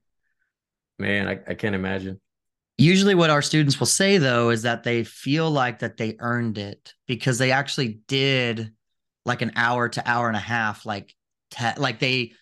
man, 0.97 1.27
I, 1.27 1.39
I 1.47 1.53
can't 1.53 1.75
imagine. 1.75 2.19
Usually 2.77 3.15
what 3.15 3.29
our 3.29 3.41
students 3.41 3.79
will 3.79 3.87
say 3.87 4.17
though 4.17 4.49
is 4.49 4.63
that 4.63 4.83
they 4.83 5.03
feel 5.03 5.49
like 5.49 5.79
that 5.79 5.97
they 5.97 6.15
earned 6.19 6.57
it 6.57 6.93
because 7.07 7.37
they 7.37 7.51
actually 7.51 7.99
did 8.07 8.73
like 9.25 9.41
an 9.41 9.51
hour 9.55 9.89
to 9.89 10.09
hour 10.09 10.27
and 10.27 10.35
a 10.35 10.41
half 10.41 10.85
like 10.85 11.15
te- 11.51 11.77
like 11.77 11.99
they 11.99 12.33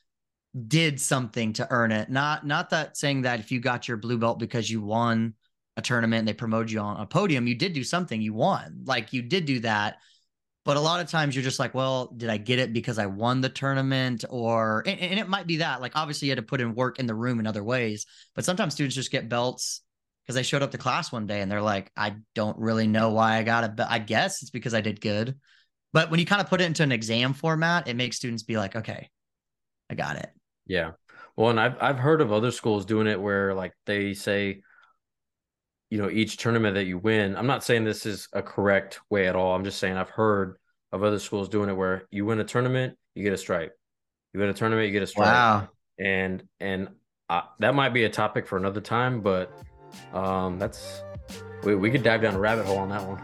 did 0.68 1.00
something 1.00 1.54
to 1.54 1.68
earn 1.70 1.92
it. 1.92 2.10
Not 2.10 2.46
not 2.46 2.70
that 2.72 2.98
saying 2.98 3.24
that 3.24 3.40
if 3.40 3.52
you 3.52 3.60
got 3.60 3.88
your 3.88 3.98
blue 3.98 4.18
belt 4.18 4.40
because 4.40 4.70
you 4.70 4.82
won 4.82 5.34
a 5.78 5.82
tournament 5.82 6.20
and 6.20 6.28
they 6.28 6.34
promoted 6.34 6.72
you 6.72 6.80
on 6.80 7.00
a 7.00 7.06
podium, 7.06 7.48
you 7.48 7.56
did 7.56 7.74
do 7.74 7.84
something, 7.84 8.22
you 8.22 8.34
won. 8.34 8.84
Like 8.86 9.14
you 9.14 9.22
did 9.22 9.46
do 9.46 9.60
that. 9.62 9.98
But 10.64 10.78
a 10.78 10.82
lot 10.82 11.00
of 11.00 11.10
times 11.10 11.36
you're 11.36 11.44
just 11.44 11.60
like, 11.60 11.74
well, 11.74 12.14
did 12.16 12.30
I 12.30 12.38
get 12.38 12.60
it 12.60 12.72
because 12.72 13.00
I 13.00 13.08
won 13.08 13.42
the 13.42 13.50
tournament? 13.50 14.26
Or, 14.30 14.84
and, 14.86 15.00
and 15.00 15.20
it 15.20 15.28
might 15.28 15.48
be 15.48 15.58
that. 15.58 15.82
Like, 15.82 15.94
obviously, 15.96 16.28
you 16.28 16.32
had 16.34 16.38
to 16.38 16.44
put 16.44 16.62
in 16.62 16.76
work 16.76 17.00
in 17.00 17.08
the 17.08 17.16
room 17.16 17.40
in 17.40 17.48
other 17.48 17.64
ways. 17.64 18.06
But 18.36 18.46
sometimes 18.46 18.76
students 18.76 18.96
just 18.96 19.10
get 19.10 19.28
belts 19.28 19.82
because 20.24 20.36
they 20.36 20.44
showed 20.44 20.62
up 20.62 20.72
to 20.72 20.78
class 20.78 21.12
one 21.12 21.28
day 21.28 21.42
and 21.42 21.52
they're 21.52 21.62
like, 21.62 21.92
I 21.98 22.16
don't 22.36 22.58
really 22.58 22.88
know 22.88 23.12
why 23.12 23.38
I 23.38 23.44
got 23.44 23.64
it, 23.64 23.76
but 23.76 23.88
I 23.90 24.00
guess 24.00 24.42
it's 24.42 24.52
because 24.52 24.74
I 24.74 24.82
did 24.82 25.02
good. 25.02 25.36
But 25.94 26.10
when 26.10 26.20
you 26.20 26.26
kind 26.26 26.42
of 26.42 26.48
put 26.48 26.62
it 26.62 26.66
into 26.66 26.84
an 26.84 26.92
exam 26.92 27.34
format, 27.34 27.88
it 27.88 27.96
makes 27.96 28.18
students 28.18 28.44
be 28.44 28.58
like, 28.58 28.76
okay, 28.76 29.10
I 29.90 29.96
got 29.96 30.16
it. 30.16 30.30
Yeah. 30.66 30.92
Well, 31.36 31.50
and 31.50 31.60
I've 31.60 31.76
I've 31.82 32.00
heard 32.00 32.22
of 32.22 32.32
other 32.32 32.52
schools 32.52 32.86
doing 32.86 33.08
it 33.08 33.20
where 33.20 33.54
like 33.54 33.74
they 33.86 34.14
say, 34.14 34.62
you 35.90 35.98
know, 35.98 36.10
each 36.10 36.38
tournament 36.38 36.76
that 36.76 36.86
you 36.86 36.98
win. 36.98 37.36
I'm 37.36 37.48
not 37.48 37.64
saying 37.64 37.84
this 37.84 38.06
is 38.06 38.28
a 38.32 38.42
correct 38.42 39.00
way 39.10 39.28
at 39.28 39.36
all. 39.36 39.54
I'm 39.54 39.64
just 39.64 39.80
saying 39.80 39.98
I've 39.98 40.10
heard 40.10 40.58
of 40.92 41.04
other 41.04 41.20
schools 41.20 41.50
doing 41.50 41.70
it 41.70 41.74
where 41.74 42.04
you 42.12 42.26
win 42.26 42.40
a 42.40 42.44
tournament, 42.44 42.98
you 43.16 43.24
get 43.24 43.34
a 43.34 43.38
stripe. 43.38 43.74
You 44.34 44.40
win 44.40 44.50
a 44.50 44.54
tournament, 44.54 44.88
you 44.88 44.94
get 44.94 45.04
a 45.04 45.08
stripe. 45.08 45.28
Wow. 45.28 45.70
And 46.00 46.44
and 46.60 46.90
uh, 47.30 47.42
that 47.60 47.76
might 47.76 47.94
be 47.94 48.04
a 48.04 48.10
topic 48.10 48.48
for 48.48 48.58
another 48.58 48.82
time, 48.82 49.22
but 49.22 49.52
um, 50.14 50.60
that's 50.60 51.02
we 51.64 51.76
we 51.76 51.92
could 51.92 52.04
dive 52.04 52.22
down 52.22 52.36
a 52.36 52.40
rabbit 52.40 52.66
hole 52.66 52.78
on 52.78 52.90
that 52.90 53.06
one. 53.06 53.22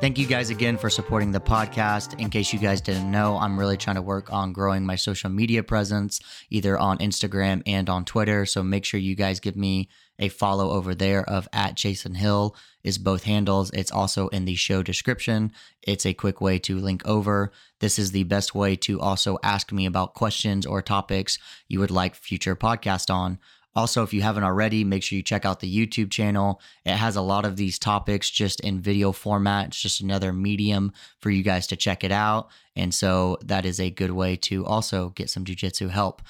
Thank 0.00 0.16
you 0.16 0.26
guys 0.26 0.50
again 0.50 0.76
for 0.76 0.90
supporting 0.90 1.32
the 1.32 1.40
podcast. 1.40 2.20
In 2.20 2.30
case 2.30 2.52
you 2.52 2.60
guys 2.60 2.80
didn't 2.80 3.10
know, 3.10 3.36
I'm 3.36 3.58
really 3.58 3.76
trying 3.76 3.96
to 3.96 4.02
work 4.02 4.32
on 4.32 4.52
growing 4.52 4.86
my 4.86 4.94
social 4.94 5.28
media 5.28 5.64
presence, 5.64 6.20
either 6.50 6.78
on 6.78 6.98
Instagram 6.98 7.62
and 7.66 7.90
on 7.90 8.04
Twitter. 8.04 8.46
So 8.46 8.62
make 8.62 8.84
sure 8.84 9.00
you 9.00 9.16
guys 9.16 9.40
give 9.40 9.56
me 9.56 9.88
a 10.20 10.28
follow 10.28 10.70
over 10.70 10.94
there 10.94 11.28
of 11.28 11.48
at 11.52 11.74
Chasen 11.74 12.16
Hill 12.16 12.54
is 12.84 12.96
both 12.96 13.24
handles. 13.24 13.72
It's 13.72 13.90
also 13.90 14.28
in 14.28 14.44
the 14.44 14.54
show 14.54 14.84
description. 14.84 15.50
It's 15.82 16.06
a 16.06 16.14
quick 16.14 16.40
way 16.40 16.60
to 16.60 16.78
link 16.78 17.04
over. 17.04 17.50
This 17.80 17.98
is 17.98 18.12
the 18.12 18.22
best 18.22 18.54
way 18.54 18.76
to 18.76 19.00
also 19.00 19.38
ask 19.42 19.72
me 19.72 19.84
about 19.84 20.14
questions 20.14 20.64
or 20.64 20.80
topics 20.80 21.38
you 21.66 21.80
would 21.80 21.90
like 21.90 22.14
future 22.14 22.54
podcast 22.54 23.12
on. 23.12 23.40
Also, 23.78 24.02
if 24.02 24.12
you 24.12 24.22
haven't 24.22 24.42
already, 24.42 24.82
make 24.82 25.04
sure 25.04 25.16
you 25.16 25.22
check 25.22 25.44
out 25.44 25.60
the 25.60 25.72
YouTube 25.72 26.10
channel. 26.10 26.60
It 26.84 26.96
has 26.96 27.14
a 27.14 27.22
lot 27.22 27.44
of 27.44 27.54
these 27.54 27.78
topics 27.78 28.28
just 28.28 28.58
in 28.58 28.80
video 28.80 29.12
format. 29.12 29.68
It's 29.68 29.80
just 29.80 30.00
another 30.00 30.32
medium 30.32 30.92
for 31.20 31.30
you 31.30 31.44
guys 31.44 31.68
to 31.68 31.76
check 31.76 32.02
it 32.02 32.10
out. 32.10 32.48
And 32.74 32.92
so 32.92 33.38
that 33.44 33.64
is 33.64 33.78
a 33.78 33.88
good 33.88 34.10
way 34.10 34.34
to 34.34 34.66
also 34.66 35.10
get 35.10 35.30
some 35.30 35.44
jujitsu 35.44 35.90
help 35.90 36.22